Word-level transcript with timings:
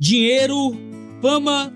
dinheiro, 0.00 0.76
fama 1.20 1.72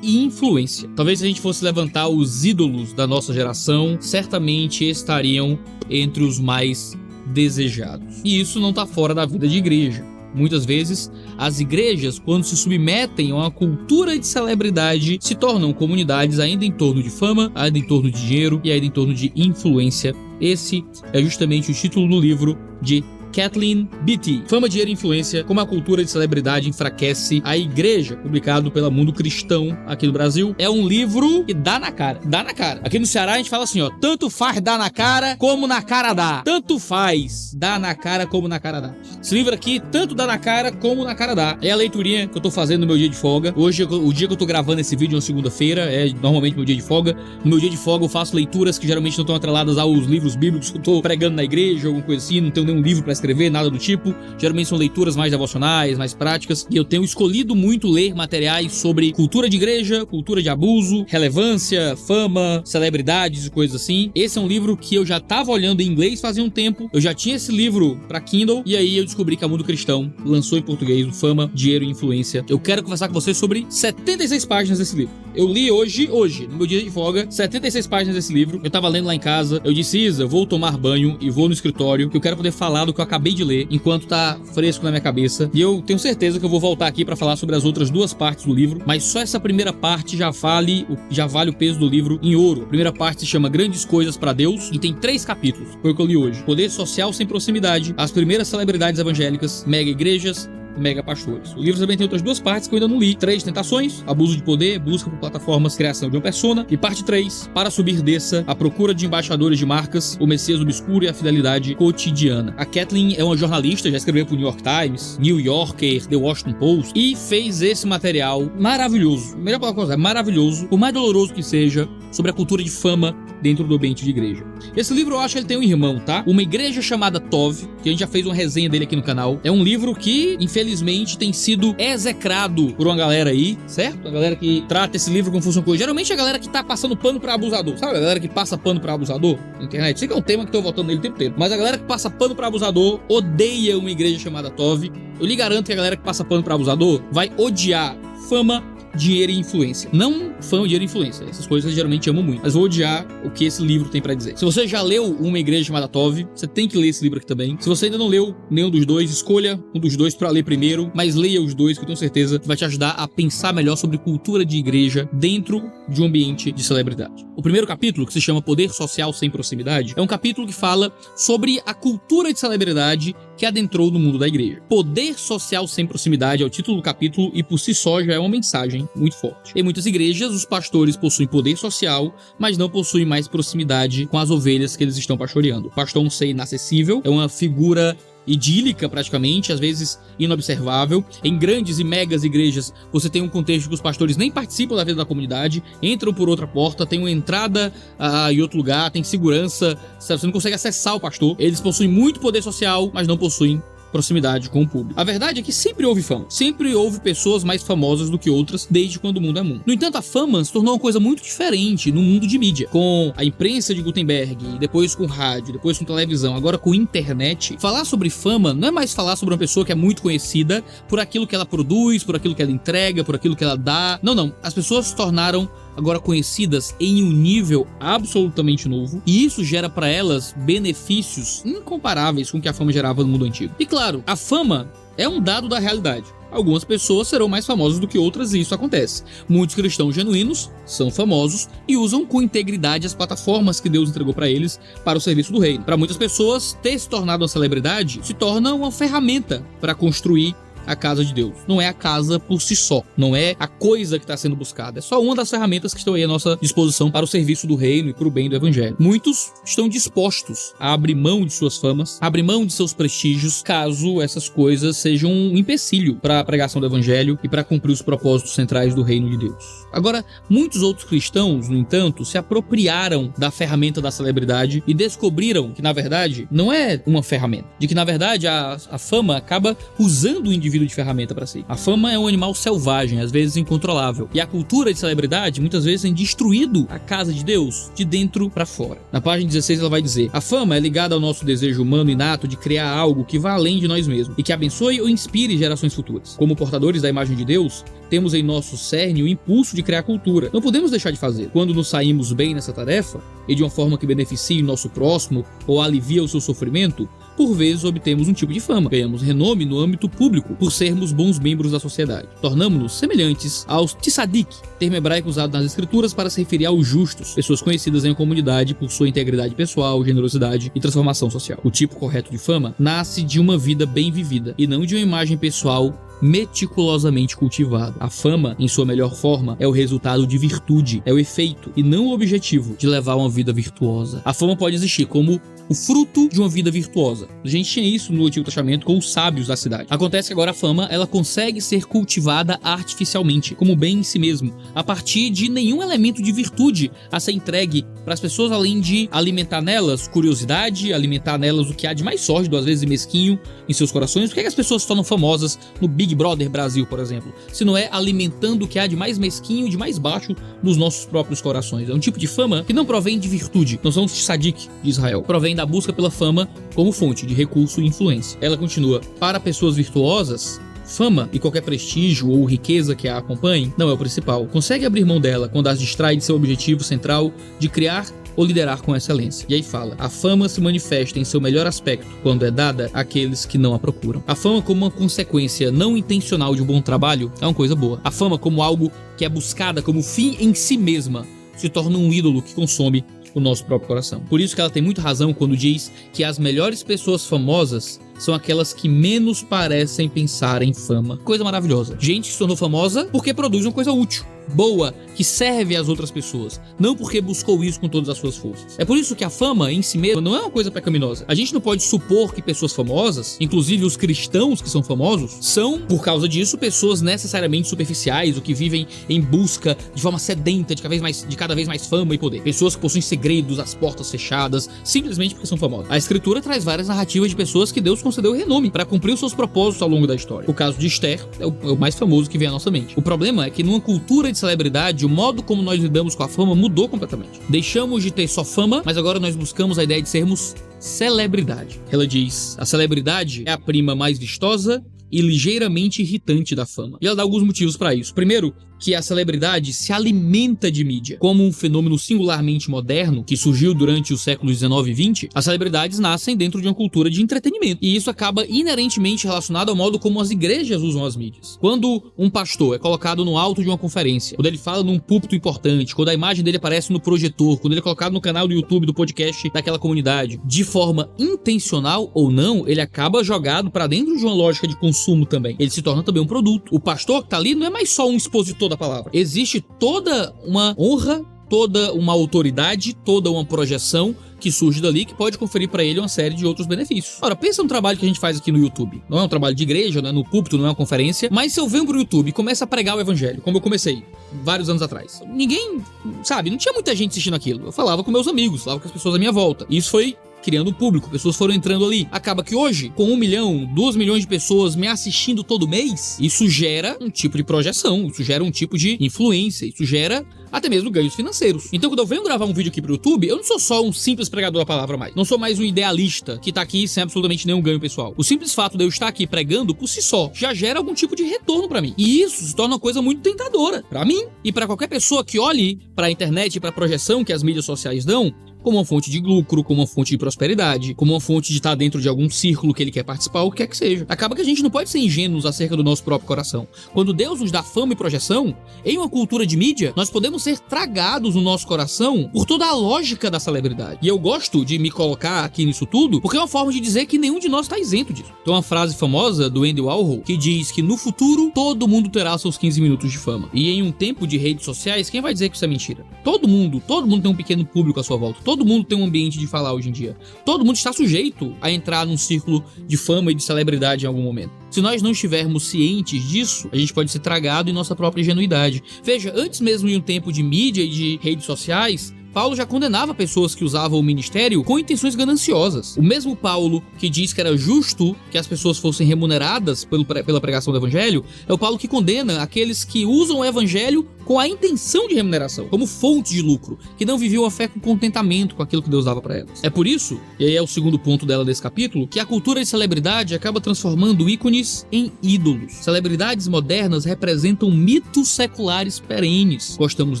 e 0.02 0.22
influência. 0.22 0.88
Talvez 0.94 1.18
se 1.18 1.24
a 1.24 1.28
gente 1.28 1.40
fosse 1.40 1.64
levantar 1.64 2.08
os 2.08 2.44
ídolos 2.44 2.92
da 2.92 3.06
nossa 3.08 3.34
geração, 3.34 3.98
certamente 4.00 4.88
estariam 4.88 5.58
entre 5.90 6.22
os 6.22 6.38
mais 6.38 6.96
desejados. 7.26 8.20
E 8.24 8.40
isso 8.40 8.60
não 8.60 8.70
está 8.70 8.86
fora 8.86 9.12
da 9.12 9.26
vida 9.26 9.48
de 9.48 9.58
igreja. 9.58 10.04
Muitas 10.32 10.64
vezes, 10.64 11.10
as 11.36 11.58
igrejas, 11.58 12.20
quando 12.20 12.44
se 12.44 12.56
submetem 12.56 13.32
a 13.32 13.34
uma 13.34 13.50
cultura 13.50 14.16
de 14.16 14.24
celebridade, 14.24 15.18
se 15.20 15.34
tornam 15.34 15.72
comunidades 15.72 16.38
ainda 16.38 16.64
em 16.64 16.70
torno 16.70 17.02
de 17.02 17.10
fama, 17.10 17.50
ainda 17.52 17.78
em 17.78 17.82
torno 17.82 18.08
de 18.08 18.26
dinheiro 18.28 18.60
e 18.62 18.70
ainda 18.70 18.86
em 18.86 18.90
torno 18.90 19.12
de 19.12 19.32
influência. 19.34 20.14
Esse 20.40 20.84
é 21.12 21.20
justamente 21.20 21.72
o 21.72 21.74
título 21.74 22.08
do 22.08 22.20
livro 22.20 22.56
de 22.80 23.02
Kathleen 23.32 23.88
Beatty. 24.02 24.44
Fama, 24.46 24.68
dinheiro 24.68 24.90
e 24.90 24.94
influência, 24.94 25.44
como 25.44 25.60
a 25.60 25.66
cultura 25.66 26.04
de 26.04 26.10
celebridade 26.10 26.68
enfraquece 26.68 27.40
a 27.44 27.56
igreja, 27.56 28.16
publicado 28.16 28.70
pela 28.70 28.90
Mundo 28.90 29.12
Cristão 29.12 29.76
aqui 29.86 30.06
no 30.06 30.12
Brasil. 30.12 30.54
É 30.58 30.68
um 30.68 30.86
livro 30.86 31.44
que 31.44 31.54
dá 31.54 31.78
na 31.78 31.90
cara, 31.90 32.20
dá 32.24 32.42
na 32.42 32.52
cara. 32.52 32.80
Aqui 32.84 32.98
no 32.98 33.06
Ceará 33.06 33.34
a 33.34 33.36
gente 33.38 33.50
fala 33.50 33.64
assim, 33.64 33.80
ó, 33.80 33.90
tanto 34.00 34.30
faz 34.30 34.60
dar 34.60 34.78
na 34.78 34.90
cara 34.90 35.36
como 35.36 35.66
na 35.66 35.82
cara 35.82 36.12
dá. 36.12 36.42
Tanto 36.44 36.78
faz 36.78 37.54
dar 37.54 37.78
na 37.78 37.94
cara 37.94 38.26
como 38.26 38.48
na 38.48 38.58
cara 38.58 38.80
dá. 38.80 38.94
Esse 39.22 39.34
livro 39.34 39.54
aqui, 39.54 39.80
tanto 39.90 40.14
dá 40.14 40.26
na 40.26 40.38
cara 40.38 40.72
como 40.72 41.04
na 41.04 41.14
cara 41.14 41.34
dá. 41.34 41.58
É 41.62 41.70
a 41.70 41.76
leiturinha 41.76 42.26
que 42.26 42.36
eu 42.36 42.42
tô 42.42 42.50
fazendo 42.50 42.82
no 42.82 42.86
meu 42.86 42.96
dia 42.96 43.08
de 43.08 43.16
folga. 43.16 43.52
Hoje, 43.56 43.84
o 43.84 44.12
dia 44.12 44.26
que 44.26 44.32
eu 44.32 44.38
tô 44.38 44.46
gravando 44.46 44.80
esse 44.80 44.96
vídeo 44.96 45.14
é 45.14 45.16
uma 45.16 45.20
segunda-feira, 45.20 45.82
é 45.82 46.10
normalmente 46.22 46.56
meu 46.56 46.64
dia 46.64 46.76
de 46.76 46.82
folga. 46.82 47.16
No 47.44 47.50
meu 47.50 47.58
dia 47.58 47.70
de 47.70 47.76
folga 47.76 48.04
eu 48.04 48.08
faço 48.08 48.34
leituras 48.34 48.78
que 48.78 48.86
geralmente 48.86 49.16
não 49.16 49.22
estão 49.22 49.36
atreladas 49.36 49.78
aos 49.78 50.06
livros 50.06 50.34
bíblicos 50.34 50.70
que 50.70 50.78
eu 50.78 50.82
tô 50.82 51.02
pregando 51.02 51.36
na 51.36 51.44
igreja, 51.44 51.88
alguma 51.88 52.04
coisa 52.04 52.24
assim, 52.24 52.40
não 52.40 52.50
tenho 52.50 52.66
nenhum 52.66 52.80
livro 52.80 53.02
para 53.02 53.12
escrever, 53.20 53.50
nada 53.50 53.70
do 53.70 53.78
tipo. 53.78 54.14
Geralmente 54.38 54.68
são 54.68 54.78
leituras 54.78 55.14
mais 55.14 55.30
devocionais, 55.30 55.98
mais 55.98 56.14
práticas. 56.14 56.66
E 56.70 56.76
eu 56.76 56.84
tenho 56.84 57.04
escolhido 57.04 57.54
muito 57.54 57.88
ler 57.88 58.14
materiais 58.14 58.72
sobre 58.72 59.12
cultura 59.12 59.48
de 59.48 59.56
igreja, 59.56 60.06
cultura 60.06 60.42
de 60.42 60.48
abuso, 60.48 61.04
relevância, 61.06 61.96
fama, 61.96 62.62
celebridades 62.64 63.46
e 63.46 63.50
coisas 63.50 63.80
assim. 63.80 64.10
Esse 64.14 64.38
é 64.38 64.40
um 64.40 64.46
livro 64.48 64.76
que 64.76 64.94
eu 64.94 65.04
já 65.04 65.20
tava 65.20 65.50
olhando 65.50 65.80
em 65.80 65.86
inglês 65.86 66.20
fazia 66.20 66.42
um 66.42 66.50
tempo. 66.50 66.88
Eu 66.92 67.00
já 67.00 67.14
tinha 67.14 67.36
esse 67.36 67.52
livro 67.52 68.00
para 68.08 68.20
Kindle 68.20 68.62
e 68.64 68.76
aí 68.76 68.96
eu 68.96 69.04
descobri 69.04 69.36
que 69.36 69.44
a 69.44 69.48
Mundo 69.48 69.64
Cristão 69.64 70.12
lançou 70.24 70.58
em 70.58 70.62
português 70.62 71.06
o 71.06 71.12
Fama, 71.12 71.50
Dinheiro 71.52 71.84
e 71.84 71.90
Influência. 71.90 72.44
Eu 72.48 72.58
quero 72.58 72.82
conversar 72.82 73.08
com 73.08 73.14
você 73.14 73.34
sobre 73.34 73.66
76 73.68 74.44
páginas 74.44 74.78
desse 74.78 74.96
livro. 74.96 75.14
Eu 75.34 75.46
li 75.46 75.70
hoje, 75.70 76.08
hoje, 76.10 76.46
no 76.46 76.56
meu 76.56 76.66
dia 76.66 76.82
de 76.82 76.90
folga, 76.90 77.26
76 77.30 77.86
páginas 77.86 78.16
desse 78.16 78.32
livro. 78.32 78.60
Eu 78.64 78.70
tava 78.70 78.88
lendo 78.88 79.06
lá 79.06 79.14
em 79.14 79.18
casa. 79.18 79.60
Eu 79.62 79.72
disse, 79.72 79.98
Isa, 79.98 80.26
vou 80.26 80.46
tomar 80.46 80.76
banho 80.76 81.16
e 81.20 81.30
vou 81.30 81.46
no 81.46 81.54
escritório, 81.54 82.10
que 82.10 82.16
eu 82.16 82.20
quero 82.20 82.36
poder 82.36 82.50
falar 82.50 82.84
do 82.84 82.92
que 82.92 83.00
eu 83.00 83.04
acabei 83.10 83.34
de 83.34 83.42
ler 83.42 83.66
enquanto 83.70 84.06
tá 84.06 84.38
fresco 84.54 84.84
na 84.84 84.90
minha 84.92 85.00
cabeça. 85.00 85.50
E 85.52 85.60
eu 85.60 85.82
tenho 85.82 85.98
certeza 85.98 86.38
que 86.38 86.44
eu 86.44 86.48
vou 86.48 86.60
voltar 86.60 86.86
aqui 86.86 87.04
para 87.04 87.16
falar 87.16 87.34
sobre 87.34 87.56
as 87.56 87.64
outras 87.64 87.90
duas 87.90 88.14
partes 88.14 88.44
do 88.44 88.54
livro, 88.54 88.80
mas 88.86 89.02
só 89.02 89.20
essa 89.20 89.40
primeira 89.40 89.72
parte 89.72 90.16
já 90.16 90.30
vale, 90.30 90.86
já 91.10 91.26
vale 91.26 91.50
o 91.50 91.54
peso 91.54 91.80
do 91.80 91.88
livro 91.88 92.20
em 92.22 92.36
ouro. 92.36 92.62
A 92.62 92.66
primeira 92.66 92.92
parte 92.92 93.20
se 93.20 93.26
chama 93.26 93.48
Grandes 93.48 93.84
Coisas 93.84 94.16
para 94.16 94.32
Deus 94.32 94.70
e 94.72 94.78
tem 94.78 94.94
três 94.94 95.24
capítulos. 95.24 95.76
Foi 95.82 95.90
o 95.90 95.94
que 95.94 96.00
eu 96.00 96.06
li 96.06 96.16
hoje. 96.16 96.42
Poder 96.44 96.70
social 96.70 97.12
sem 97.12 97.26
proximidade, 97.26 97.92
as 97.96 98.12
primeiras 98.12 98.46
celebridades 98.46 99.00
evangélicas, 99.00 99.64
mega 99.66 99.90
igrejas, 99.90 100.48
mega 100.76 101.02
pastores. 101.02 101.54
O 101.54 101.60
livro 101.60 101.80
também 101.80 101.96
tem 101.96 102.04
outras 102.04 102.22
duas 102.22 102.40
partes 102.40 102.68
que 102.68 102.74
eu 102.74 102.78
ainda 102.78 102.88
não 102.88 102.98
li. 102.98 103.14
Três 103.14 103.42
tentações, 103.42 104.02
abuso 104.06 104.36
de 104.36 104.42
poder, 104.42 104.78
busca 104.78 105.10
por 105.10 105.18
plataformas, 105.18 105.76
criação 105.76 106.10
de 106.10 106.16
uma 106.16 106.22
persona. 106.22 106.66
E 106.68 106.76
parte 106.76 107.04
3, 107.04 107.50
para 107.54 107.70
subir 107.70 108.02
desça, 108.02 108.44
a 108.46 108.54
procura 108.54 108.94
de 108.94 109.06
embaixadores 109.06 109.58
de 109.58 109.66
marcas, 109.66 110.16
o 110.20 110.26
Messias 110.26 110.60
obscuro 110.60 111.04
e 111.04 111.08
a 111.08 111.14
fidelidade 111.14 111.74
cotidiana. 111.74 112.54
A 112.56 112.64
Kathleen 112.64 113.16
é 113.16 113.24
uma 113.24 113.36
jornalista, 113.36 113.90
já 113.90 113.96
escreveu 113.96 114.26
para 114.26 114.34
o 114.34 114.36
New 114.36 114.46
York 114.46 114.62
Times, 114.62 115.18
New 115.18 115.40
Yorker, 115.40 116.06
The 116.06 116.16
Washington 116.16 116.58
Post 116.58 116.92
e 116.94 117.16
fez 117.16 117.62
esse 117.62 117.86
material 117.86 118.50
maravilhoso. 118.58 119.36
Melhor 119.36 119.58
palavra 119.58 119.96
maravilhoso, 119.96 120.66
por 120.68 120.78
mais 120.78 120.94
doloroso 120.94 121.32
que 121.32 121.42
seja, 121.42 121.88
sobre 122.10 122.30
a 122.30 122.34
cultura 122.34 122.62
de 122.62 122.70
fama 122.70 123.16
dentro 123.42 123.64
do 123.64 123.76
ambiente 123.76 124.04
de 124.04 124.10
igreja. 124.10 124.44
Esse 124.76 124.92
livro 124.92 125.14
eu 125.14 125.20
acho 125.20 125.34
que 125.34 125.38
ele 125.40 125.46
tem 125.46 125.56
um 125.56 125.62
irmão, 125.62 125.98
tá? 125.98 126.22
Uma 126.26 126.42
igreja 126.42 126.82
chamada 126.82 127.18
Tov, 127.18 127.66
que 127.82 127.88
a 127.88 127.92
gente 127.92 128.00
já 128.00 128.06
fez 128.06 128.26
uma 128.26 128.34
resenha 128.34 128.68
dele 128.68 128.84
aqui 128.84 128.96
no 128.96 129.02
canal. 129.02 129.40
É 129.42 129.50
um 129.50 129.62
livro 129.62 129.94
que, 129.94 130.36
infelizmente, 130.40 131.16
tem 131.16 131.32
sido 131.32 131.74
execrado 131.78 132.74
por 132.74 132.86
uma 132.86 132.96
galera 132.96 133.30
aí, 133.30 133.58
certo? 133.66 134.06
A 134.06 134.10
galera 134.10 134.36
que 134.36 134.64
trata 134.68 134.96
esse 134.96 135.10
livro 135.10 135.30
como 135.32 135.42
uma 135.44 135.62
coisa. 135.62 135.78
Geralmente 135.78 136.12
a 136.12 136.16
galera 136.16 136.38
que 136.38 136.48
tá 136.48 136.62
passando 136.62 136.96
pano 136.96 137.18
pra 137.18 137.34
abusador, 137.34 137.76
sabe? 137.78 137.96
A 137.96 138.00
galera 138.00 138.20
que 138.20 138.28
passa 138.28 138.58
pano 138.58 138.80
pra 138.80 138.92
abusador 138.92 139.38
na 139.58 139.64
internet. 139.64 139.98
Sei 139.98 140.08
que 140.08 140.14
é 140.14 140.16
um 140.16 140.22
tema 140.22 140.44
que 140.44 140.52
tô 140.52 140.60
voltando 140.60 140.86
nele 140.86 140.98
o 140.98 141.02
tempo 141.02 141.14
inteiro. 141.16 141.34
Mas 141.36 141.52
a 141.52 141.56
galera 141.56 141.78
que 141.78 141.84
passa 141.84 142.10
pano 142.10 142.34
pra 142.34 142.46
abusador 142.46 143.00
odeia 143.08 143.78
uma 143.78 143.90
igreja 143.90 144.18
chamada 144.18 144.50
Tov. 144.50 144.90
Eu 145.18 145.26
lhe 145.26 145.36
garanto 145.36 145.66
que 145.66 145.72
a 145.72 145.76
galera 145.76 145.96
que 145.96 146.02
passa 146.02 146.24
pano 146.24 146.42
pra 146.42 146.54
abusador 146.54 147.02
vai 147.10 147.30
odiar 147.36 147.96
fama, 148.28 148.62
dinheiro 148.94 149.32
e 149.32 149.38
influência. 149.38 149.90
Não 149.92 150.29
fã, 150.42 150.62
dinheiro 150.62 150.84
e 150.84 150.86
influência. 150.86 151.24
Essas 151.24 151.46
coisas 151.46 151.70
eu 151.70 151.74
geralmente 151.74 152.08
amo 152.08 152.22
muito. 152.22 152.42
Mas 152.42 152.54
vou 152.54 152.64
odiar 152.64 153.06
o 153.24 153.30
que 153.30 153.44
esse 153.44 153.62
livro 153.62 153.88
tem 153.88 154.00
para 154.00 154.14
dizer. 154.14 154.36
Se 154.36 154.44
você 154.44 154.66
já 154.66 154.82
leu 154.82 155.04
Uma 155.20 155.38
Igreja 155.38 155.64
Chamada 155.64 155.88
Tov, 155.88 156.26
você 156.34 156.46
tem 156.46 156.68
que 156.68 156.76
ler 156.76 156.88
esse 156.88 157.02
livro 157.02 157.18
aqui 157.18 157.26
também. 157.26 157.56
Se 157.60 157.68
você 157.68 157.86
ainda 157.86 157.98
não 157.98 158.08
leu 158.08 158.34
nenhum 158.50 158.70
dos 158.70 158.86
dois, 158.86 159.10
escolha 159.10 159.62
um 159.74 159.80
dos 159.80 159.96
dois 159.96 160.14
para 160.14 160.30
ler 160.30 160.44
primeiro, 160.44 160.90
mas 160.94 161.14
leia 161.14 161.40
os 161.40 161.54
dois, 161.54 161.76
que 161.76 161.84
eu 161.84 161.86
tenho 161.86 161.96
certeza 161.96 162.38
que 162.38 162.46
vai 162.46 162.56
te 162.56 162.64
ajudar 162.64 162.90
a 162.90 163.06
pensar 163.06 163.52
melhor 163.52 163.76
sobre 163.76 163.98
cultura 163.98 164.44
de 164.44 164.56
igreja 164.56 165.08
dentro 165.12 165.62
de 165.88 166.02
um 166.02 166.06
ambiente 166.06 166.52
de 166.52 166.62
celebridade. 166.62 167.26
O 167.36 167.42
primeiro 167.42 167.66
capítulo, 167.66 168.06
que 168.06 168.12
se 168.12 168.20
chama 168.20 168.42
Poder 168.42 168.70
Social 168.70 169.12
Sem 169.12 169.30
Proximidade, 169.30 169.94
é 169.96 170.02
um 170.02 170.06
capítulo 170.06 170.46
que 170.46 170.52
fala 170.52 170.92
sobre 171.16 171.60
a 171.64 171.74
cultura 171.74 172.32
de 172.32 172.38
celebridade 172.38 173.14
que 173.36 173.46
adentrou 173.46 173.90
no 173.90 173.98
mundo 173.98 174.18
da 174.18 174.28
igreja. 174.28 174.60
Poder 174.68 175.18
social 175.18 175.66
sem 175.66 175.86
proximidade 175.86 176.42
é 176.42 176.46
o 176.46 176.50
título 176.50 176.76
do 176.76 176.82
capítulo 176.82 177.30
e 177.34 177.42
por 177.42 177.58
si 177.58 177.74
só 177.74 178.02
já 178.02 178.12
é 178.12 178.18
uma 178.18 178.28
mensagem 178.28 178.86
muito 178.94 179.16
forte. 179.16 179.52
Em 179.56 179.62
muitas 179.62 179.86
igrejas, 179.86 180.29
os 180.34 180.44
pastores 180.44 180.96
possuem 180.96 181.28
poder 181.28 181.56
social, 181.56 182.14
mas 182.38 182.56
não 182.58 182.68
possuem 182.68 183.04
mais 183.04 183.28
proximidade 183.28 184.06
com 184.06 184.18
as 184.18 184.30
ovelhas 184.30 184.76
que 184.76 184.84
eles 184.84 184.96
estão 184.96 185.16
pastoreando. 185.16 185.68
O 185.68 185.70
pastor 185.70 186.02
é 186.02 186.06
um 186.06 186.10
ser 186.10 186.26
inacessível, 186.26 187.00
é 187.04 187.10
uma 187.10 187.28
figura 187.28 187.96
idílica 188.26 188.88
praticamente, 188.88 189.52
às 189.52 189.60
vezes 189.60 189.98
inobservável. 190.18 191.04
Em 191.24 191.38
grandes 191.38 191.78
e 191.78 191.84
megas 191.84 192.24
igrejas, 192.24 192.72
você 192.92 193.08
tem 193.08 193.22
um 193.22 193.28
contexto 193.28 193.68
que 193.68 193.74
os 193.74 193.80
pastores 193.80 194.16
nem 194.16 194.30
participam 194.30 194.76
da 194.76 194.84
vida 194.84 194.96
da 194.96 195.04
comunidade, 195.04 195.62
entram 195.82 196.12
por 196.12 196.28
outra 196.28 196.46
porta, 196.46 196.86
tem 196.86 196.98
uma 196.98 197.10
entrada 197.10 197.72
uh, 197.98 198.30
em 198.30 198.40
outro 198.40 198.58
lugar, 198.58 198.90
tem 198.90 199.02
segurança, 199.02 199.76
você 199.98 200.26
não 200.26 200.32
consegue 200.32 200.54
acessar 200.54 200.94
o 200.94 201.00
pastor. 201.00 201.36
Eles 201.38 201.60
possuem 201.60 201.88
muito 201.88 202.20
poder 202.20 202.42
social, 202.42 202.90
mas 202.92 203.08
não 203.08 203.16
possuem 203.16 203.62
proximidade 203.90 204.48
com 204.50 204.62
o 204.62 204.68
público. 204.68 204.98
A 205.00 205.04
verdade 205.04 205.40
é 205.40 205.42
que 205.42 205.52
sempre 205.52 205.84
houve 205.84 206.02
fama, 206.02 206.26
sempre 206.28 206.74
houve 206.74 207.00
pessoas 207.00 207.44
mais 207.44 207.62
famosas 207.62 208.10
do 208.10 208.18
que 208.18 208.30
outras 208.30 208.66
desde 208.70 208.98
quando 208.98 209.18
o 209.18 209.20
mundo 209.20 209.38
é 209.38 209.42
mundo. 209.42 209.62
No 209.66 209.72
entanto, 209.72 209.96
a 209.96 210.02
fama 210.02 210.42
se 210.44 210.52
tornou 210.52 210.74
uma 210.74 210.80
coisa 210.80 211.00
muito 211.00 211.22
diferente 211.22 211.92
no 211.92 212.02
mundo 212.02 212.26
de 212.26 212.38
mídia, 212.38 212.68
com 212.68 213.12
a 213.16 213.24
imprensa 213.24 213.74
de 213.74 213.82
Gutenberg, 213.82 214.58
depois 214.58 214.94
com 214.94 215.06
rádio, 215.06 215.52
depois 215.52 215.78
com 215.78 215.84
televisão, 215.84 216.34
agora 216.34 216.58
com 216.58 216.74
internet. 216.74 217.56
Falar 217.58 217.84
sobre 217.84 218.10
fama 218.10 218.54
não 218.54 218.68
é 218.68 218.70
mais 218.70 218.92
falar 218.92 219.16
sobre 219.16 219.34
uma 219.34 219.38
pessoa 219.38 219.64
que 219.66 219.72
é 219.72 219.74
muito 219.74 220.02
conhecida 220.02 220.64
por 220.88 221.00
aquilo 221.00 221.26
que 221.26 221.34
ela 221.34 221.46
produz, 221.46 222.04
por 222.04 222.16
aquilo 222.16 222.34
que 222.34 222.42
ela 222.42 222.50
entrega, 222.50 223.04
por 223.04 223.14
aquilo 223.14 223.36
que 223.36 223.44
ela 223.44 223.56
dá. 223.56 223.98
Não, 224.02 224.14
não. 224.14 224.34
As 224.42 224.54
pessoas 224.54 224.86
se 224.86 224.96
tornaram 224.96 225.48
agora 225.80 225.98
conhecidas 225.98 226.74
em 226.78 227.02
um 227.02 227.10
nível 227.10 227.66
absolutamente 227.80 228.68
novo, 228.68 229.02
e 229.06 229.24
isso 229.24 229.42
gera 229.42 229.68
para 229.68 229.88
elas 229.88 230.34
benefícios 230.36 231.42
incomparáveis 231.44 232.30
com 232.30 232.38
o 232.38 232.40
que 232.40 232.48
a 232.48 232.52
fama 232.52 232.72
gerava 232.72 233.02
no 233.02 233.08
mundo 233.08 233.24
antigo. 233.24 233.54
E 233.58 233.64
claro, 233.64 234.04
a 234.06 234.14
fama 234.14 234.70
é 234.98 235.08
um 235.08 235.20
dado 235.20 235.48
da 235.48 235.58
realidade. 235.58 236.04
Algumas 236.30 236.62
pessoas 236.62 237.08
serão 237.08 237.26
mais 237.26 237.44
famosas 237.44 237.80
do 237.80 237.88
que 237.88 237.98
outras 237.98 238.32
e 238.32 238.40
isso 238.40 238.54
acontece. 238.54 239.02
Muitos 239.28 239.56
cristãos 239.56 239.94
genuínos 239.94 240.50
são 240.64 240.90
famosos 240.90 241.48
e 241.66 241.76
usam 241.76 242.06
com 242.06 242.22
integridade 242.22 242.86
as 242.86 242.94
plataformas 242.94 243.60
que 243.60 243.68
Deus 243.68 243.88
entregou 243.88 244.14
para 244.14 244.30
eles 244.30 244.60
para 244.84 244.98
o 244.98 245.00
serviço 245.00 245.32
do 245.32 245.40
reino. 245.40 245.64
Para 245.64 245.76
muitas 245.76 245.96
pessoas, 245.96 246.56
ter 246.62 246.78
se 246.78 246.88
tornado 246.88 247.22
uma 247.22 247.28
celebridade 247.28 248.00
se 248.02 248.14
torna 248.14 248.54
uma 248.54 248.70
ferramenta 248.70 249.42
para 249.60 249.74
construir 249.74 250.36
a 250.72 250.76
casa 250.76 251.04
de 251.04 251.12
Deus. 251.12 251.34
Não 251.46 251.60
é 251.60 251.68
a 251.68 251.72
casa 251.72 252.18
por 252.18 252.40
si 252.40 252.56
só. 252.56 252.82
Não 252.96 253.14
é 253.14 253.34
a 253.38 253.46
coisa 253.46 253.98
que 253.98 254.04
está 254.04 254.16
sendo 254.16 254.36
buscada. 254.36 254.78
É 254.78 254.82
só 254.82 255.02
uma 255.02 255.14
das 255.14 255.30
ferramentas 255.30 255.72
que 255.72 255.78
estão 255.78 255.94
aí 255.94 256.04
à 256.04 256.08
nossa 256.08 256.38
disposição 256.40 256.90
para 256.90 257.04
o 257.04 257.08
serviço 257.08 257.46
do 257.46 257.54
reino 257.54 257.90
e 257.90 257.94
para 257.94 258.06
o 258.06 258.10
bem 258.10 258.28
do 258.28 258.36
evangelho. 258.36 258.76
Muitos 258.78 259.32
estão 259.44 259.68
dispostos 259.68 260.54
a 260.58 260.72
abrir 260.72 260.94
mão 260.94 261.24
de 261.24 261.32
suas 261.32 261.56
famas, 261.56 261.98
abrir 262.00 262.22
mão 262.22 262.46
de 262.46 262.52
seus 262.52 262.72
prestígios, 262.72 263.42
caso 263.42 264.00
essas 264.00 264.28
coisas 264.28 264.76
sejam 264.76 265.10
um 265.10 265.36
empecilho 265.36 265.96
para 265.96 266.20
a 266.20 266.24
pregação 266.24 266.60
do 266.60 266.66
evangelho 266.66 267.18
e 267.22 267.28
para 267.28 267.44
cumprir 267.44 267.72
os 267.72 267.82
propósitos 267.82 268.34
centrais 268.34 268.74
do 268.74 268.82
reino 268.82 269.10
de 269.10 269.16
Deus. 269.16 269.44
Agora, 269.72 270.04
muitos 270.28 270.62
outros 270.62 270.88
cristãos, 270.88 271.48
no 271.48 271.56
entanto, 271.56 272.04
se 272.04 272.18
apropriaram 272.18 273.12
da 273.16 273.30
ferramenta 273.30 273.80
da 273.80 273.90
celebridade 273.90 274.62
e 274.66 274.74
descobriram 274.74 275.52
que, 275.52 275.62
na 275.62 275.72
verdade, 275.72 276.28
não 276.30 276.52
é 276.52 276.80
uma 276.86 277.02
ferramenta. 277.02 277.48
De 277.58 277.66
que, 277.66 277.74
na 277.74 277.84
verdade, 277.84 278.26
a, 278.26 278.56
a 278.70 278.78
fama 278.78 279.16
acaba 279.16 279.56
usando 279.78 280.28
o 280.28 280.32
indivíduo 280.32 280.59
de 280.66 280.74
ferramenta 280.74 281.14
para 281.14 281.26
si. 281.26 281.44
A 281.48 281.56
fama 281.56 281.92
é 281.92 281.98
um 281.98 282.06
animal 282.06 282.34
selvagem, 282.34 283.00
às 283.00 283.10
vezes 283.10 283.36
incontrolável, 283.36 284.08
e 284.12 284.20
a 284.20 284.26
cultura 284.26 284.72
de 284.72 284.78
celebridade 284.78 285.40
muitas 285.40 285.64
vezes 285.64 285.82
tem 285.82 285.94
destruído 285.94 286.66
a 286.68 286.78
casa 286.78 287.12
de 287.12 287.24
Deus 287.24 287.70
de 287.74 287.84
dentro 287.84 288.30
para 288.30 288.46
fora. 288.46 288.78
Na 288.92 289.00
página 289.00 289.28
16 289.28 289.60
ela 289.60 289.68
vai 289.68 289.82
dizer: 289.82 290.10
"A 290.12 290.20
fama 290.20 290.56
é 290.56 290.60
ligada 290.60 290.94
ao 290.94 291.00
nosso 291.00 291.24
desejo 291.24 291.62
humano 291.62 291.90
inato 291.90 292.26
de 292.26 292.36
criar 292.36 292.70
algo 292.70 293.04
que 293.04 293.18
vá 293.18 293.32
além 293.32 293.58
de 293.58 293.68
nós 293.68 293.86
mesmos 293.86 294.16
e 294.18 294.22
que 294.22 294.32
abençoe 294.32 294.80
ou 294.80 294.88
inspire 294.88 295.36
gerações 295.36 295.74
futuras. 295.74 296.14
Como 296.16 296.36
portadores 296.36 296.82
da 296.82 296.88
imagem 296.88 297.16
de 297.16 297.24
Deus, 297.24 297.64
temos 297.88 298.14
em 298.14 298.22
nosso 298.22 298.56
cerne 298.56 299.02
o 299.02 299.08
impulso 299.08 299.56
de 299.56 299.62
criar 299.62 299.82
cultura. 299.82 300.30
Não 300.32 300.40
podemos 300.40 300.70
deixar 300.70 300.90
de 300.90 300.98
fazer. 300.98 301.30
Quando 301.30 301.52
nos 301.52 301.68
saímos 301.68 302.12
bem 302.12 302.34
nessa 302.34 302.52
tarefa, 302.52 303.00
e 303.26 303.34
de 303.34 303.42
uma 303.42 303.50
forma 303.50 303.78
que 303.78 303.86
beneficie 303.86 304.42
o 304.42 304.44
nosso 304.44 304.68
próximo 304.68 305.24
ou 305.46 305.60
alivia 305.60 306.02
o 306.02 306.08
seu 306.08 306.20
sofrimento, 306.20 306.88
por 307.20 307.34
vezes 307.34 307.64
obtemos 307.64 308.08
um 308.08 308.14
tipo 308.14 308.32
de 308.32 308.40
fama. 308.40 308.70
Ganhamos 308.70 309.02
renome 309.02 309.44
no 309.44 309.58
âmbito 309.58 309.90
público 309.90 310.34
por 310.36 310.50
sermos 310.50 310.90
bons 310.90 311.18
membros 311.18 311.52
da 311.52 311.60
sociedade. 311.60 312.08
Tornamos-nos 312.22 312.72
semelhantes 312.72 313.44
aos 313.46 313.74
tsadik, 313.74 314.34
termo 314.58 314.76
hebraico 314.76 315.06
usado 315.06 315.34
nas 315.34 315.44
escrituras 315.44 315.92
para 315.92 316.08
se 316.08 316.22
referir 316.22 316.46
aos 316.46 316.66
justos, 316.66 317.12
pessoas 317.12 317.42
conhecidas 317.42 317.84
em 317.84 317.92
comunidade 317.92 318.54
por 318.54 318.70
sua 318.70 318.88
integridade 318.88 319.34
pessoal, 319.34 319.84
generosidade 319.84 320.50
e 320.54 320.60
transformação 320.60 321.10
social. 321.10 321.38
O 321.44 321.50
tipo 321.50 321.76
correto 321.76 322.10
de 322.10 322.16
fama 322.16 322.54
nasce 322.58 323.02
de 323.02 323.20
uma 323.20 323.36
vida 323.36 323.66
bem 323.66 323.92
vivida 323.92 324.34
e 324.38 324.46
não 324.46 324.64
de 324.64 324.74
uma 324.74 324.80
imagem 324.80 325.18
pessoal 325.18 325.78
meticulosamente 326.00 327.16
cultivada. 327.16 327.74
A 327.78 327.90
fama, 327.90 328.34
em 328.38 328.48
sua 328.48 328.64
melhor 328.64 328.94
forma, 328.94 329.36
é 329.38 329.46
o 329.46 329.50
resultado 329.50 330.06
de 330.06 330.16
virtude, 330.16 330.82
é 330.86 330.92
o 330.94 330.98
efeito 330.98 331.52
e 331.54 331.62
não 331.62 331.88
o 331.88 331.92
objetivo 331.92 332.56
de 332.56 332.66
levar 332.66 332.94
uma 332.94 333.08
vida 333.08 333.32
virtuosa. 333.32 334.00
A 334.04 334.14
fama 334.14 334.34
pode 334.34 334.56
existir 334.56 334.86
como 334.86 335.20
o 335.50 335.54
fruto 335.54 336.08
de 336.08 336.20
uma 336.20 336.28
vida 336.28 336.48
virtuosa. 336.48 337.08
A 337.24 337.28
gente 337.28 337.50
tinha 337.50 337.66
isso 337.66 337.92
no 337.92 338.06
Antigo 338.06 338.24
Testamento 338.24 338.64
com 338.64 338.78
os 338.78 338.92
sábios 338.92 339.26
da 339.26 339.36
cidade. 339.36 339.66
Acontece 339.68 340.08
que 340.08 340.12
agora 340.12 340.30
a 340.30 340.34
fama, 340.34 340.68
ela 340.70 340.86
consegue 340.86 341.40
ser 341.40 341.64
cultivada 341.64 342.38
artificialmente, 342.40 343.34
como 343.34 343.56
bem 343.56 343.78
em 343.78 343.82
si 343.82 343.98
mesmo, 343.98 344.32
a 344.54 344.62
partir 344.62 345.10
de 345.10 345.28
nenhum 345.28 345.60
elemento 345.60 346.00
de 346.00 346.12
virtude 346.12 346.70
a 346.92 347.00
ser 347.00 347.10
entregue 347.10 347.66
para 347.84 347.94
as 347.94 347.98
pessoas, 347.98 348.30
além 348.30 348.60
de 348.60 348.88
alimentar 348.92 349.40
nelas 349.40 349.88
curiosidade, 349.88 350.72
alimentar 350.72 351.18
nelas 351.18 351.50
o 351.50 351.54
que 351.54 351.66
há 351.66 351.72
de 351.72 351.82
mais 351.82 352.00
sórdido, 352.00 352.36
às 352.36 352.44
vezes 352.44 352.62
mesquinho, 352.68 353.18
em 353.48 353.52
seus 353.52 353.72
corações. 353.72 354.10
Por 354.10 354.14
que, 354.14 354.20
é 354.20 354.22
que 354.22 354.28
as 354.28 354.34
pessoas 354.36 354.62
se 354.62 354.68
tornam 354.68 354.84
famosas 354.84 355.36
no 355.60 355.66
Big 355.66 355.96
Brother 355.96 356.30
Brasil, 356.30 356.64
por 356.64 356.78
exemplo? 356.78 357.12
Se 357.32 357.44
não 357.44 357.56
é 357.56 357.68
alimentando 357.72 358.44
o 358.44 358.48
que 358.48 358.60
há 358.60 358.68
de 358.68 358.76
mais 358.76 358.98
mesquinho 358.98 359.48
e 359.48 359.50
de 359.50 359.56
mais 359.56 359.78
baixo 359.78 360.14
nos 360.40 360.56
nossos 360.56 360.86
próprios 360.86 361.20
corações. 361.20 361.68
É 361.68 361.74
um 361.74 361.80
tipo 361.80 361.98
de 361.98 362.06
fama 362.06 362.44
que 362.44 362.52
não 362.52 362.64
provém 362.64 363.00
de 363.00 363.08
virtude, 363.08 363.58
não 363.64 363.72
são 363.72 363.84
os 363.84 364.10
de 364.10 364.34
Israel, 364.62 365.02
provém 365.02 365.34
da 365.40 365.46
busca 365.46 365.72
pela 365.72 365.90
fama 365.90 366.28
como 366.54 366.70
fonte 366.70 367.06
de 367.06 367.14
recurso 367.14 367.62
e 367.62 367.66
influência. 367.66 368.18
Ela 368.20 368.36
continua: 368.36 368.80
para 368.98 369.18
pessoas 369.18 369.56
virtuosas, 369.56 370.40
Fama 370.62 371.10
e 371.12 371.18
qualquer 371.18 371.42
prestígio 371.42 372.08
ou 372.08 372.24
riqueza 372.24 372.76
que 372.76 372.86
a 372.86 372.98
acompanhe 372.98 373.52
não 373.58 373.68
é 373.68 373.72
o 373.72 373.76
principal. 373.76 374.24
Consegue 374.26 374.64
abrir 374.64 374.84
mão 374.84 375.00
dela 375.00 375.28
quando 375.28 375.48
as 375.48 375.58
distrai 375.58 375.96
de 375.96 376.04
seu 376.04 376.14
objetivo 376.14 376.62
central 376.62 377.12
de 377.40 377.48
criar 377.48 377.84
ou 378.14 378.24
liderar 378.24 378.62
com 378.62 378.76
excelência. 378.76 379.26
E 379.28 379.34
aí 379.34 379.42
fala: 379.42 379.74
a 379.80 379.88
fama 379.88 380.28
se 380.28 380.40
manifesta 380.40 380.96
em 380.96 381.04
seu 381.04 381.20
melhor 381.20 381.44
aspecto 381.44 381.88
quando 382.04 382.24
é 382.24 382.30
dada 382.30 382.70
àqueles 382.72 383.26
que 383.26 383.36
não 383.36 383.52
a 383.52 383.58
procuram. 383.58 384.04
A 384.06 384.14
fama 384.14 384.40
como 384.42 384.64
uma 384.64 384.70
consequência 384.70 385.50
não 385.50 385.76
intencional 385.76 386.36
de 386.36 386.42
um 386.42 386.46
bom 386.46 386.60
trabalho 386.60 387.10
é 387.20 387.26
uma 387.26 387.34
coisa 387.34 387.56
boa. 387.56 387.80
A 387.82 387.90
fama 387.90 388.16
como 388.16 388.40
algo 388.40 388.70
que 388.96 389.04
é 389.04 389.08
buscada 389.08 389.60
como 389.60 389.82
fim 389.82 390.18
em 390.20 390.32
si 390.34 390.56
mesma 390.56 391.04
se 391.36 391.48
torna 391.48 391.78
um 391.78 391.92
ídolo 391.92 392.22
que 392.22 392.34
consome 392.34 392.84
o 393.14 393.20
nosso 393.20 393.44
próprio 393.44 393.68
coração. 393.68 394.00
Por 394.08 394.20
isso 394.20 394.34
que 394.34 394.40
ela 394.40 394.50
tem 394.50 394.62
muita 394.62 394.82
razão 394.82 395.12
quando 395.12 395.36
diz 395.36 395.72
que 395.92 396.04
as 396.04 396.18
melhores 396.18 396.62
pessoas 396.62 397.06
famosas 397.06 397.80
são 397.98 398.14
aquelas 398.14 398.52
que 398.52 398.68
menos 398.68 399.22
parecem 399.22 399.88
pensar 399.88 400.42
em 400.42 400.54
fama. 400.54 400.96
Coisa 400.98 401.24
maravilhosa. 401.24 401.76
Gente 401.78 402.06
que 402.06 402.12
se 402.12 402.18
tornou 402.18 402.36
famosa 402.36 402.86
porque 402.86 403.12
produz 403.12 403.44
uma 403.44 403.52
coisa 403.52 403.72
útil 403.72 404.04
boa 404.30 404.74
que 404.94 405.04
serve 405.04 405.56
às 405.56 405.68
outras 405.68 405.90
pessoas, 405.90 406.40
não 406.58 406.76
porque 406.76 407.00
buscou 407.00 407.42
isso 407.42 407.60
com 407.60 407.68
todas 407.68 407.88
as 407.88 407.98
suas 407.98 408.16
forças. 408.16 408.58
É 408.58 408.64
por 408.64 408.76
isso 408.76 408.94
que 408.94 409.04
a 409.04 409.10
fama 409.10 409.52
em 409.52 409.62
si 409.62 409.78
mesma 409.78 410.00
não 410.00 410.14
é 410.14 410.20
uma 410.20 410.30
coisa 410.30 410.50
pecaminosa. 410.50 411.04
A 411.08 411.14
gente 411.14 411.32
não 411.32 411.40
pode 411.40 411.62
supor 411.62 412.14
que 412.14 412.22
pessoas 412.22 412.52
famosas, 412.52 413.16
inclusive 413.20 413.64
os 413.64 413.76
cristãos 413.76 414.40
que 414.40 414.48
são 414.48 414.62
famosos, 414.62 415.18
são, 415.20 415.60
por 415.60 415.82
causa 415.82 416.08
disso, 416.08 416.38
pessoas 416.38 416.80
necessariamente 416.80 417.48
superficiais, 417.48 418.16
ou 418.16 418.22
que 418.22 418.34
vivem 418.34 418.66
em 418.88 419.00
busca 419.00 419.56
de 419.74 419.82
forma 419.82 419.98
sedenta 419.98 420.54
de 420.54 420.62
cada 420.62 420.70
vez 420.70 420.82
mais, 420.82 421.06
de 421.08 421.16
cada 421.16 421.34
vez 421.34 421.48
mais 421.48 421.66
fama 421.66 421.94
e 421.94 421.98
poder. 421.98 422.22
Pessoas 422.22 422.54
que 422.54 422.60
possuem 422.60 422.82
segredos, 422.82 423.38
as 423.38 423.54
portas 423.54 423.90
fechadas, 423.90 424.48
simplesmente 424.62 425.14
porque 425.14 425.26
são 425.26 425.38
famosas. 425.38 425.70
A 425.70 425.78
escritura 425.78 426.20
traz 426.20 426.44
várias 426.44 426.68
narrativas 426.68 427.10
de 427.10 427.16
pessoas 427.16 427.50
que 427.50 427.60
Deus 427.60 427.82
concedeu 427.82 428.12
renome 428.12 428.50
para 428.50 428.64
cumprir 428.64 428.92
os 428.92 429.00
seus 429.00 429.14
propósitos 429.14 429.62
ao 429.62 429.68
longo 429.68 429.86
da 429.86 429.94
história. 429.94 430.28
O 430.30 430.34
caso 430.34 430.58
de 430.58 430.66
Esther 430.66 431.04
é 431.18 431.26
o, 431.26 431.34
é 431.42 431.50
o 431.52 431.56
mais 431.56 431.74
famoso 431.74 432.08
que 432.08 432.18
vem 432.18 432.28
à 432.28 432.30
nossa 432.30 432.50
mente. 432.50 432.78
O 432.78 432.82
problema 432.82 433.26
é 433.26 433.30
que 433.30 433.42
numa 433.42 433.60
cultura 433.60 434.12
de 434.12 434.18
celebridade, 434.20 434.86
o 434.86 434.88
modo 434.88 435.22
como 435.22 435.42
nós 435.42 435.60
lidamos 435.60 435.94
com 435.94 436.02
a 436.02 436.08
fama 436.08 436.34
mudou 436.34 436.68
completamente. 436.68 437.20
Deixamos 437.28 437.82
de 437.82 437.90
ter 437.90 438.06
só 438.08 438.24
fama, 438.24 438.62
mas 438.64 438.76
agora 438.76 439.00
nós 439.00 439.16
buscamos 439.16 439.58
a 439.58 439.64
ideia 439.64 439.82
de 439.82 439.88
sermos 439.88 440.34
celebridade. 440.58 441.60
Ela 441.70 441.86
diz: 441.86 442.36
a 442.38 442.46
celebridade 442.46 443.24
é 443.26 443.32
a 443.32 443.38
prima 443.38 443.74
mais 443.74 443.98
vistosa 443.98 444.64
e 444.90 445.00
ligeiramente 445.00 445.82
irritante 445.82 446.34
da 446.34 446.44
fama. 446.44 446.78
E 446.80 446.86
ela 446.86 446.96
dá 446.96 447.02
alguns 447.02 447.22
motivos 447.22 447.56
para 447.56 447.74
isso. 447.74 447.94
Primeiro, 447.94 448.34
que 448.60 448.74
a 448.74 448.82
celebridade 448.82 449.52
se 449.52 449.72
alimenta 449.72 450.52
de 450.52 450.62
mídia. 450.62 450.98
Como 450.98 451.24
um 451.24 451.32
fenômeno 451.32 451.78
singularmente 451.78 452.50
moderno 452.50 453.02
que 453.02 453.16
surgiu 453.16 453.54
durante 453.54 453.92
os 453.94 454.02
séculos 454.02 454.34
19 454.34 454.70
e 454.70 454.74
20, 454.74 455.08
as 455.14 455.24
celebridades 455.24 455.78
nascem 455.78 456.16
dentro 456.16 456.40
de 456.40 456.46
uma 456.46 456.54
cultura 456.54 456.90
de 456.90 457.02
entretenimento. 457.02 457.58
E 457.62 457.74
isso 457.74 457.90
acaba 457.90 458.26
inerentemente 458.26 459.06
relacionado 459.06 459.48
ao 459.48 459.56
modo 459.56 459.78
como 459.78 460.00
as 460.00 460.10
igrejas 460.10 460.60
usam 460.60 460.84
as 460.84 460.94
mídias. 460.94 461.38
Quando 461.40 461.92
um 461.96 462.10
pastor 462.10 462.56
é 462.56 462.58
colocado 462.58 463.04
no 463.04 463.16
alto 463.16 463.42
de 463.42 463.48
uma 463.48 463.56
conferência, 463.56 464.16
quando 464.16 464.26
ele 464.26 464.38
fala 464.38 464.62
num 464.62 464.78
púlpito 464.78 465.14
importante, 465.14 465.74
quando 465.74 465.88
a 465.88 465.94
imagem 465.94 466.22
dele 466.22 466.36
aparece 466.36 466.72
no 466.72 466.80
projetor, 466.80 467.38
quando 467.40 467.54
ele 467.54 467.60
é 467.60 467.62
colocado 467.62 467.92
no 467.92 468.00
canal 468.00 468.28
do 468.28 468.34
YouTube 468.34 468.66
do 468.66 468.74
podcast 468.74 469.30
daquela 469.32 469.58
comunidade, 469.58 470.20
de 470.24 470.44
forma 470.44 470.90
intencional 470.98 471.90
ou 471.94 472.10
não, 472.10 472.46
ele 472.46 472.60
acaba 472.60 473.02
jogado 473.02 473.50
para 473.50 473.66
dentro 473.66 473.96
de 473.96 474.04
uma 474.04 474.14
lógica 474.14 474.46
de 474.46 474.58
consumo 474.58 475.06
também. 475.06 475.36
Ele 475.38 475.50
se 475.50 475.62
torna 475.62 475.82
também 475.82 476.02
um 476.02 476.06
produto. 476.06 476.54
O 476.54 476.60
pastor 476.60 477.02
que 477.02 477.10
tá 477.10 477.16
ali 477.16 477.34
não 477.34 477.46
é 477.46 477.50
mais 477.50 477.70
só 477.70 477.88
um 477.88 477.96
expositor 477.96 478.49
palavra. 478.56 478.90
Existe 478.92 479.40
toda 479.40 480.14
uma 480.24 480.54
honra, 480.58 481.04
toda 481.28 481.72
uma 481.72 481.92
autoridade, 481.92 482.74
toda 482.74 483.10
uma 483.10 483.24
projeção 483.24 483.94
que 484.20 484.30
surge 484.30 484.60
dali 484.60 484.84
que 484.84 484.94
pode 484.94 485.16
conferir 485.16 485.48
para 485.48 485.64
ele 485.64 485.78
uma 485.78 485.88
série 485.88 486.14
de 486.14 486.26
outros 486.26 486.46
benefícios. 486.46 486.98
Ora, 487.00 487.16
pensa 487.16 487.42
no 487.42 487.48
trabalho 487.48 487.78
que 487.78 487.84
a 487.84 487.88
gente 487.88 487.98
faz 487.98 488.18
aqui 488.18 488.30
no 488.30 488.38
YouTube. 488.38 488.82
Não 488.88 488.98
é 488.98 489.02
um 489.02 489.08
trabalho 489.08 489.34
de 489.34 489.42
igreja, 489.42 489.80
não 489.80 489.88
é 489.88 489.92
no 489.92 490.04
púlpito, 490.04 490.36
não 490.36 490.44
é 490.44 490.48
uma 490.48 490.54
conferência, 490.54 491.08
mas 491.10 491.32
se 491.32 491.40
eu 491.40 491.48
venho 491.48 491.64
pro 491.64 491.78
YouTube 491.78 492.08
e 492.08 492.12
começo 492.12 492.44
a 492.44 492.46
pregar 492.46 492.76
o 492.76 492.80
evangelho, 492.80 493.22
como 493.22 493.38
eu 493.38 493.40
comecei 493.40 493.82
vários 494.22 494.50
anos 494.50 494.60
atrás, 494.60 495.02
ninguém, 495.06 495.62
sabe, 496.02 496.30
não 496.30 496.36
tinha 496.36 496.52
muita 496.52 496.76
gente 496.76 496.90
assistindo 496.90 497.14
aquilo. 497.14 497.46
Eu 497.46 497.52
falava 497.52 497.82
com 497.82 497.90
meus 497.90 498.06
amigos, 498.06 498.44
falava 498.44 498.60
com 498.60 498.68
as 498.68 498.72
pessoas 498.72 498.94
à 498.94 498.98
minha 498.98 499.12
volta. 499.12 499.46
Isso 499.48 499.70
foi 499.70 499.96
criando 500.22 500.52
público, 500.52 500.90
pessoas 500.90 501.16
foram 501.16 501.34
entrando 501.34 501.64
ali. 501.64 501.88
Acaba 501.90 502.22
que 502.22 502.34
hoje, 502.34 502.72
com 502.74 502.84
um 502.84 502.96
milhão, 502.96 503.48
duas 503.54 503.76
milhões 503.76 504.02
de 504.02 504.08
pessoas 504.08 504.54
me 504.54 504.66
assistindo 504.66 505.24
todo 505.24 505.48
mês, 505.48 505.98
isso 506.00 506.28
gera 506.28 506.76
um 506.80 506.90
tipo 506.90 507.16
de 507.16 507.24
projeção, 507.24 507.86
isso 507.86 508.02
gera 508.02 508.22
um 508.22 508.30
tipo 508.30 508.56
de 508.56 508.76
influência, 508.80 509.46
isso 509.46 509.64
gera 509.64 510.04
até 510.32 510.48
mesmo 510.48 510.70
ganhos 510.70 510.94
financeiros. 510.94 511.48
Então, 511.52 511.70
quando 511.70 511.80
eu 511.80 511.86
venho 511.86 512.02
gravar 512.02 512.24
um 512.24 512.32
vídeo 512.32 512.50
aqui 512.50 512.62
pro 512.62 512.72
YouTube, 512.72 513.06
eu 513.06 513.16
não 513.16 513.24
sou 513.24 513.38
só 513.38 513.62
um 513.62 513.72
simples 513.72 514.08
pregador 514.08 514.42
da 514.42 514.46
palavra 514.46 514.76
mais. 514.76 514.94
Não 514.94 515.04
sou 515.04 515.18
mais 515.18 515.38
um 515.38 515.42
idealista 515.42 516.18
que 516.18 516.32
tá 516.32 516.42
aqui 516.42 516.68
sem 516.68 516.82
absolutamente 516.82 517.26
nenhum 517.26 517.42
ganho 517.42 517.60
pessoal. 517.60 517.94
O 517.96 518.04
simples 518.04 518.34
fato 518.34 518.56
de 518.56 518.64
eu 518.64 518.68
estar 518.68 518.88
aqui 518.88 519.06
pregando 519.06 519.54
por 519.54 519.68
si 519.68 519.82
só 519.82 520.10
já 520.14 520.32
gera 520.32 520.58
algum 520.58 520.74
tipo 520.74 520.94
de 520.94 521.02
retorno 521.02 521.48
para 521.48 521.60
mim. 521.60 521.74
E 521.76 522.02
isso 522.02 522.24
se 522.24 522.34
torna 522.34 522.54
uma 522.54 522.60
coisa 522.60 522.80
muito 522.80 523.02
tentadora 523.02 523.64
para 523.68 523.84
mim 523.84 524.06
e 524.22 524.32
para 524.32 524.46
qualquer 524.46 524.68
pessoa 524.68 525.04
que 525.04 525.18
olhe 525.18 525.58
para 525.74 525.86
a 525.86 525.90
internet 525.90 526.36
e 526.36 526.40
para 526.40 526.50
a 526.50 526.52
projeção 526.52 527.04
que 527.04 527.12
as 527.12 527.22
mídias 527.22 527.44
sociais 527.44 527.84
dão 527.84 528.14
como 528.42 528.58
uma 528.58 528.64
fonte 528.64 528.90
de 528.90 529.00
lucro, 529.00 529.42
como 529.42 529.60
uma 529.60 529.66
fonte 529.66 529.90
de 529.90 529.98
prosperidade, 529.98 530.74
como 530.74 530.92
uma 530.92 531.00
fonte 531.00 531.30
de 531.30 531.38
estar 531.38 531.54
dentro 531.54 531.80
de 531.80 531.88
algum 531.88 532.08
círculo 532.08 532.54
que 532.54 532.62
ele 532.62 532.70
quer 532.70 532.82
participar, 532.82 533.22
o 533.22 533.30
que 533.30 533.38
quer 533.38 533.46
que 533.46 533.56
seja. 533.56 533.86
Acaba 533.88 534.14
que 534.14 534.22
a 534.22 534.24
gente 534.24 534.42
não 534.42 534.50
pode 534.50 534.70
ser 534.70 534.78
ingênuos 534.78 535.26
acerca 535.26 535.56
do 535.56 535.64
nosso 535.64 535.82
próprio 535.82 536.06
coração. 536.06 536.46
Quando 536.72 536.92
Deus 536.92 537.20
nos 537.20 537.30
dá 537.30 537.42
fama 537.42 537.72
e 537.72 537.76
projeção, 537.76 538.34
em 538.64 538.76
uma 538.76 538.88
cultura 538.88 539.26
de 539.26 539.36
mídia, 539.36 539.72
nós 539.76 539.90
podemos 539.90 540.22
ser 540.22 540.38
tragados 540.38 541.14
no 541.14 541.20
nosso 541.20 541.46
coração 541.46 542.08
por 542.12 542.26
toda 542.26 542.46
a 542.46 542.54
lógica 542.54 543.10
da 543.10 543.20
celebridade. 543.20 543.78
E 543.82 543.88
eu 543.88 543.98
gosto 543.98 544.44
de 544.44 544.58
me 544.58 544.70
colocar 544.70 545.24
aqui 545.24 545.44
nisso 545.44 545.66
tudo, 545.66 546.00
porque 546.00 546.16
é 546.16 546.20
uma 546.20 546.28
forma 546.28 546.52
de 546.52 546.60
dizer 546.60 546.86
que 546.86 546.98
nenhum 546.98 547.18
de 547.18 547.28
nós 547.28 547.46
está 547.46 547.58
isento 547.58 547.92
disso. 547.92 548.12
Tem 548.24 548.32
uma 548.32 548.42
frase 548.42 548.76
famosa 548.76 549.28
do 549.28 549.44
Andy 549.44 549.60
Warhol 549.60 550.00
que 550.00 550.16
diz 550.16 550.50
que 550.50 550.62
no 550.62 550.76
futuro 550.76 551.30
todo 551.34 551.68
mundo 551.68 551.88
terá 551.88 552.16
seus 552.18 552.36
15 552.36 552.60
minutos 552.60 552.90
de 552.90 552.98
fama. 552.98 553.28
E 553.32 553.50
em 553.50 553.62
um 553.62 553.72
tempo 553.72 554.06
de 554.06 554.16
redes 554.16 554.44
sociais, 554.44 554.90
quem 554.90 555.00
vai 555.00 555.12
dizer 555.12 555.28
que 555.28 555.36
isso 555.36 555.44
é 555.44 555.48
mentira? 555.48 555.84
Todo 556.04 556.28
mundo, 556.28 556.62
todo 556.66 556.86
mundo 556.86 557.02
tem 557.02 557.10
um 557.10 557.16
pequeno 557.16 557.44
público 557.44 557.80
à 557.80 557.82
sua 557.84 557.96
volta. 557.96 558.20
Todo 558.30 558.44
mundo 558.44 558.64
tem 558.64 558.78
um 558.78 558.84
ambiente 558.84 559.18
de 559.18 559.26
falar 559.26 559.52
hoje 559.52 559.70
em 559.70 559.72
dia. 559.72 559.96
Todo 560.24 560.44
mundo 560.44 560.54
está 560.54 560.72
sujeito 560.72 561.34
a 561.40 561.50
entrar 561.50 561.84
num 561.84 561.96
círculo 561.96 562.44
de 562.64 562.76
fama 562.76 563.10
e 563.10 563.14
de 563.16 563.24
celebridade 563.24 563.84
em 563.84 563.88
algum 563.88 564.02
momento. 564.02 564.30
Se 564.52 564.60
nós 564.60 564.80
não 564.80 564.92
estivermos 564.92 565.48
cientes 565.48 566.08
disso, 566.08 566.48
a 566.52 566.56
gente 566.56 566.72
pode 566.72 566.92
ser 566.92 567.00
tragado 567.00 567.50
em 567.50 567.52
nossa 567.52 567.74
própria 567.74 568.02
ingenuidade. 568.02 568.62
Veja, 568.84 569.12
antes 569.16 569.40
mesmo 569.40 569.68
de 569.68 569.76
um 569.76 569.80
tempo 569.80 570.12
de 570.12 570.22
mídia 570.22 570.62
e 570.62 570.68
de 570.68 571.00
redes 571.02 571.24
sociais, 571.24 571.92
Paulo 572.12 572.34
já 572.34 572.44
condenava 572.44 572.94
pessoas 572.94 573.34
que 573.34 573.44
usavam 573.44 573.78
o 573.78 573.82
ministério 573.82 574.42
com 574.42 574.58
intenções 574.58 574.94
gananciosas. 574.94 575.76
O 575.76 575.82
mesmo 575.82 576.16
Paulo 576.16 576.62
que 576.78 576.88
diz 576.88 577.12
que 577.12 577.20
era 577.20 577.36
justo 577.36 577.96
que 578.10 578.18
as 578.18 578.26
pessoas 578.26 578.58
fossem 578.58 578.86
remuneradas 578.86 579.64
pelo, 579.64 579.84
pela 579.84 580.20
pregação 580.20 580.52
do 580.52 580.58
evangelho, 580.58 581.04
é 581.28 581.32
o 581.32 581.38
Paulo 581.38 581.58
que 581.58 581.68
condena 581.68 582.22
aqueles 582.22 582.64
que 582.64 582.84
usam 582.84 583.18
o 583.18 583.24
evangelho 583.24 583.86
com 584.04 584.18
a 584.18 584.26
intenção 584.26 584.88
de 584.88 584.94
remuneração, 584.94 585.46
como 585.48 585.66
fonte 585.66 586.12
de 586.14 586.22
lucro, 586.22 586.58
que 586.76 586.84
não 586.84 586.98
viviam 586.98 587.24
a 587.24 587.30
fé 587.30 587.46
com 587.46 587.60
contentamento 587.60 588.34
com 588.34 588.42
aquilo 588.42 588.62
que 588.62 588.70
Deus 588.70 588.86
dava 588.86 589.00
para 589.00 589.18
elas. 589.18 589.44
É 589.44 589.50
por 589.50 589.66
isso, 589.66 590.00
e 590.18 590.24
aí 590.24 590.34
é 590.34 590.42
o 590.42 590.48
segundo 590.48 590.78
ponto 590.78 591.06
dela 591.06 591.24
desse 591.24 591.40
capítulo, 591.40 591.86
que 591.86 592.00
a 592.00 592.04
cultura 592.04 592.40
de 592.40 592.46
celebridade 592.46 593.14
acaba 593.14 593.40
transformando 593.40 594.08
ícones 594.08 594.66
em 594.72 594.90
ídolos. 595.00 595.52
Celebridades 595.52 596.26
modernas 596.26 596.84
representam 596.84 597.50
mitos 597.52 598.08
seculares 598.08 598.80
perenes. 598.80 599.56
Gostamos 599.56 600.00